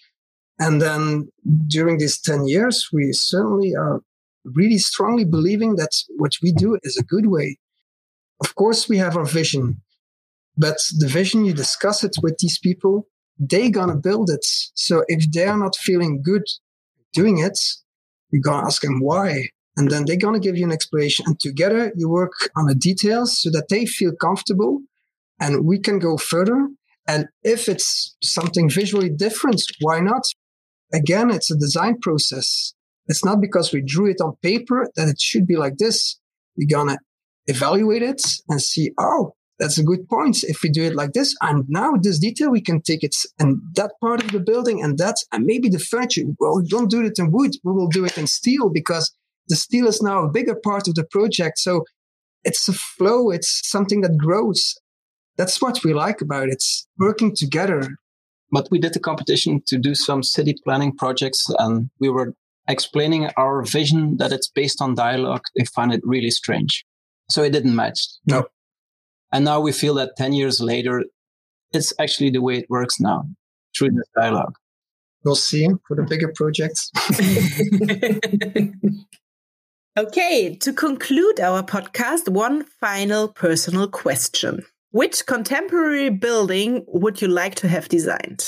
And 0.63 0.82
then 0.82 1.28
during 1.67 1.97
these 1.97 2.21
10 2.21 2.47
years, 2.47 2.88
we 2.93 3.12
certainly 3.12 3.73
are 3.76 3.99
really 4.45 4.78
strongly 4.78 5.26
believing 5.26 5.76
that 5.76 5.91
what 6.15 6.32
we 6.41 6.54
do 6.54 6.78
is 6.84 6.95
a 6.95 7.04
good 7.04 7.28
way. 7.28 7.58
Of 8.39 8.56
course, 8.56 8.88
we 8.88 8.97
have 8.97 9.17
our 9.17 9.26
vision, 9.26 9.82
but 10.56 10.78
the 10.99 11.10
vision, 11.10 11.43
you 11.43 11.54
discuss 11.54 12.04
it 12.06 12.15
with 12.23 12.38
these 12.38 12.60
people, 12.60 13.08
they're 13.38 13.71
going 13.71 13.89
to 13.89 13.95
build 13.95 14.30
it. 14.30 14.45
So 14.76 15.04
if 15.08 15.30
they're 15.34 15.58
not 15.58 15.76
feeling 15.76 16.21
good 16.23 16.43
doing 17.12 17.39
it, 17.39 17.60
you're 18.32 18.41
going 18.41 18.62
to 18.62 18.65
ask 18.65 18.82
them 18.82 19.02
why. 19.02 19.49
And 19.76 19.91
then 19.91 20.06
they're 20.06 20.26
going 20.26 20.39
to 20.39 20.47
give 20.47 20.56
you 20.56 20.65
an 20.65 20.71
explanation. 20.71 21.26
And 21.28 21.38
together 21.39 21.91
you 21.97 22.08
work 22.08 22.32
on 22.56 22.67
the 22.67 22.76
details 22.76 23.41
so 23.41 23.49
that 23.52 23.67
they 23.69 23.86
feel 23.86 24.13
comfortable 24.15 24.80
and 25.41 25.65
we 25.65 25.78
can 25.78 25.99
go 25.99 26.15
further. 26.15 26.69
And 27.06 27.28
if 27.43 27.67
it's 27.67 28.15
something 28.23 28.69
visually 28.69 29.10
different, 29.10 29.62
why 29.82 29.99
not? 29.99 30.23
Again, 30.93 31.32
it's 31.32 31.51
a 31.51 31.58
design 31.58 31.99
process. 31.99 32.73
It's 33.08 33.25
not 33.25 33.41
because 33.41 33.73
we 33.73 33.82
drew 33.82 34.10
it 34.10 34.21
on 34.21 34.36
paper 34.41 34.89
that 34.95 35.08
it 35.08 35.19
should 35.19 35.47
be 35.47 35.58
like 35.58 35.77
this. 35.77 36.19
We're 36.56 36.67
going 36.67 36.89
to 36.89 36.99
evaluate 37.47 38.03
it 38.03 38.21
and 38.47 38.62
see, 38.62 38.91
oh, 38.99 39.34
that's 39.60 39.77
a 39.77 39.84
good 39.84 40.08
point. 40.08 40.43
If 40.43 40.62
we 40.63 40.69
do 40.69 40.84
it 40.84 40.95
like 40.95 41.13
this, 41.13 41.36
and 41.41 41.65
now 41.67 41.93
this 42.01 42.19
detail, 42.19 42.51
we 42.51 42.62
can 42.62 42.82
take 42.82 43.03
it 43.03 43.15
and 43.39 43.62
that 43.75 43.91
part 44.01 44.23
of 44.23 44.32
the 44.32 44.39
building 44.39 44.84
and 44.84 44.97
that, 44.97 45.15
and 45.32 45.45
maybe 45.45 45.69
the 45.69 45.79
furniture. 45.79 46.23
Well, 46.39 46.58
we 46.58 46.67
don't 46.67 46.89
do 46.89 47.03
it 47.06 47.19
in 47.19 47.32
wood. 47.32 47.56
We 47.63 47.73
will 47.73 47.88
do 47.88 48.06
it 48.06 48.17
in 48.17 48.27
steel 48.27 48.69
because 48.69 49.13
the 49.47 49.56
steel 49.56 49.88
is 49.88 50.01
now 50.01 50.23
a 50.23 50.32
bigger 50.32 50.56
part 50.56 50.88
of 50.88 50.95
the 50.95 51.03
project. 51.03 51.60
So 51.60 51.84
it's 52.43 52.67
a 52.67 52.73
flow. 52.73 53.29
It's 53.32 53.67
something 53.69 54.01
that 54.01 54.17
grows. 54.17 54.75
That's 55.38 55.62
what 55.62 55.84
we 55.84 55.93
like 55.93 56.21
about 56.21 56.49
it. 56.49 56.53
It's 56.53 56.88
working 56.97 57.36
together. 57.36 57.88
But 58.54 58.68
we 58.70 58.78
did 58.78 58.94
the 58.94 59.00
competition 59.00 59.63
to 59.66 59.80
do 59.80 59.96
some 59.96 60.22
city 60.22 60.56
planning 60.63 60.96
projects 60.96 61.48
and 61.58 61.89
we 62.00 62.10
were 62.10 62.36
explaining 62.68 63.32
our 63.36 63.63
vision 63.63 64.18
that 64.18 64.32
it's 64.32 64.48
based 64.48 64.80
on 64.80 64.94
dialogue. 64.94 65.42
They 65.58 65.66
find 65.66 65.92
it 65.92 66.02
really 66.04 66.30
strange. 66.30 66.86
So 67.32 67.42
it 67.42 67.52
didn't 67.52 67.76
match. 67.76 68.00
No. 68.28 68.46
And 69.32 69.44
now 69.44 69.60
we 69.60 69.72
feel 69.72 69.96
that 69.96 70.12
10 70.18 70.34
years 70.34 70.62
later, 70.62 71.04
it's 71.72 71.94
actually 72.00 72.30
the 72.30 72.44
way 72.44 72.60
it 72.60 72.70
works 72.70 73.00
now 73.00 73.26
through 73.76 73.89
this 73.89 74.08
dialogue. 74.16 74.54
We'll 75.26 75.36
see 75.36 75.68
for 75.88 75.96
the 75.96 76.04
bigger 76.04 76.32
projects. 76.36 76.92
okay, 79.98 80.56
to 80.58 80.74
conclude 80.74 81.39
our 81.39 81.63
podcast, 81.63 82.30
one 82.30 82.66
final 82.66 83.30
personal 83.30 83.88
question. 83.88 84.63
Which 84.93 85.25
contemporary 85.25 86.10
building 86.10 86.86
would 86.88 87.21
you 87.21 87.27
like 87.27 87.56
to 87.56 87.67
have 87.67 87.89
designed? 87.89 88.45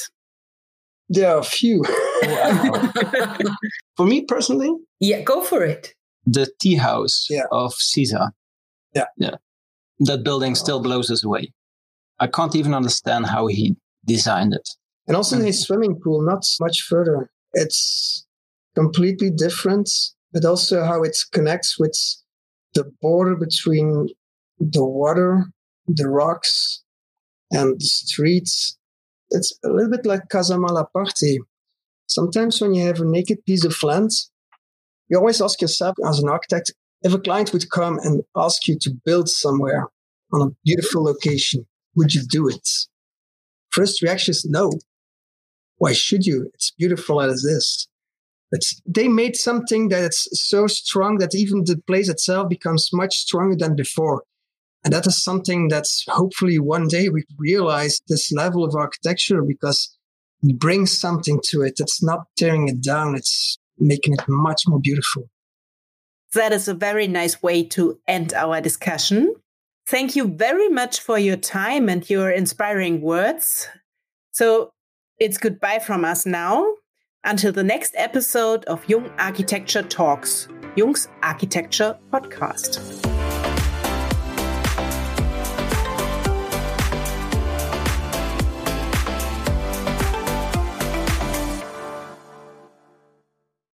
There 1.09 1.29
are 1.29 1.39
a 1.39 1.43
few. 1.43 1.83
for 3.97 4.05
me 4.05 4.25
personally? 4.25 4.71
Yeah, 4.99 5.21
go 5.21 5.43
for 5.43 5.63
it. 5.63 5.93
The 6.25 6.49
tea 6.59 6.75
house 6.75 7.27
yeah. 7.29 7.43
of 7.51 7.73
Siza. 7.73 8.31
Yeah. 8.93 9.05
Yeah 9.17 9.35
that 9.99 10.23
building 10.23 10.55
still 10.55 10.81
blows 10.81 11.09
us 11.09 11.23
away. 11.23 11.53
I 12.19 12.27
can't 12.27 12.55
even 12.55 12.73
understand 12.73 13.27
how 13.27 13.47
he 13.47 13.75
designed 14.05 14.53
it. 14.53 14.67
And 15.07 15.15
also 15.15 15.37
his 15.37 15.61
mm. 15.61 15.65
swimming 15.65 15.99
pool, 16.03 16.21
not 16.21 16.43
much 16.59 16.81
further. 16.81 17.29
It's 17.53 18.25
completely 18.73 19.29
different, 19.29 19.89
but 20.33 20.45
also 20.45 20.83
how 20.83 21.03
it 21.03 21.17
connects 21.31 21.79
with 21.79 21.97
the 22.73 22.91
border 23.01 23.35
between 23.35 24.09
the 24.59 24.83
water, 24.83 25.45
the 25.87 26.09
rocks, 26.09 26.83
and 27.51 27.79
the 27.79 27.85
streets. 27.85 28.77
It's 29.29 29.57
a 29.63 29.69
little 29.69 29.91
bit 29.91 30.05
like 30.05 30.29
Casa 30.29 30.55
Malaparte. 30.55 31.37
Sometimes 32.07 32.61
when 32.61 32.73
you 32.73 32.85
have 32.85 32.99
a 32.99 33.05
naked 33.05 33.45
piece 33.45 33.65
of 33.65 33.81
land, 33.83 34.11
you 35.09 35.17
always 35.17 35.41
ask 35.41 35.61
yourself 35.61 35.95
as 36.07 36.19
an 36.19 36.29
architect, 36.29 36.73
if 37.01 37.13
a 37.13 37.19
client 37.19 37.53
would 37.53 37.69
come 37.69 37.99
and 37.99 38.23
ask 38.35 38.67
you 38.67 38.77
to 38.79 38.91
build 39.05 39.29
somewhere 39.29 39.87
on 40.33 40.41
a 40.41 40.55
beautiful 40.63 41.03
location, 41.03 41.65
would 41.95 42.13
you 42.13 42.23
do 42.23 42.47
it? 42.47 42.67
First 43.69 44.01
reaction 44.01 44.31
is 44.31 44.45
no. 44.45 44.71
Why 45.77 45.93
should 45.93 46.25
you? 46.25 46.49
It's 46.53 46.71
beautiful 46.71 47.21
as 47.21 47.43
this. 47.43 47.87
But 48.51 48.61
they 48.85 49.07
made 49.07 49.35
something 49.35 49.89
that's 49.89 50.27
so 50.31 50.67
strong 50.67 51.17
that 51.17 51.35
even 51.35 51.63
the 51.65 51.81
place 51.85 52.09
itself 52.09 52.49
becomes 52.49 52.89
much 52.93 53.17
stronger 53.17 53.55
than 53.55 53.75
before. 53.75 54.23
And 54.85 54.93
that 54.93 55.07
is 55.07 55.21
something 55.21 55.67
that's 55.67 56.05
hopefully 56.07 56.59
one 56.59 56.87
day 56.87 57.09
we 57.09 57.25
realize 57.39 57.99
this 58.07 58.31
level 58.31 58.63
of 58.63 58.75
architecture 58.75 59.41
because 59.41 59.97
it 60.43 60.59
brings 60.59 60.97
something 60.97 61.41
to 61.49 61.63
it. 61.63 61.79
It's 61.79 62.03
not 62.03 62.25
tearing 62.37 62.67
it 62.67 62.81
down. 62.81 63.15
It's 63.15 63.57
making 63.79 64.13
it 64.13 64.21
much 64.29 64.61
more 64.67 64.79
beautiful. 64.79 65.23
That 66.33 66.53
is 66.53 66.67
a 66.67 66.75
very 66.75 67.07
nice 67.07 67.41
way 67.41 67.63
to 67.69 67.99
end 68.07 68.33
our 68.35 68.61
discussion. 68.61 69.33
Thank 69.87 70.15
you 70.15 70.27
very 70.27 70.69
much 70.69 70.99
for 70.99 71.17
your 71.17 71.37
time 71.37 71.89
and 71.89 72.07
your 72.07 72.29
inspiring 72.29 73.01
words. 73.01 73.67
So 74.33 74.71
it's 75.19 75.37
goodbye 75.37 75.79
from 75.79 76.05
us 76.05 76.27
now. 76.27 76.63
Until 77.23 77.51
the 77.51 77.63
next 77.63 77.95
episode 77.97 78.65
of 78.65 78.87
Jung 78.87 79.09
Architecture 79.17 79.81
Talks, 79.81 80.47
Jung's 80.75 81.07
Architecture 81.23 81.97
Podcast. 82.13 83.14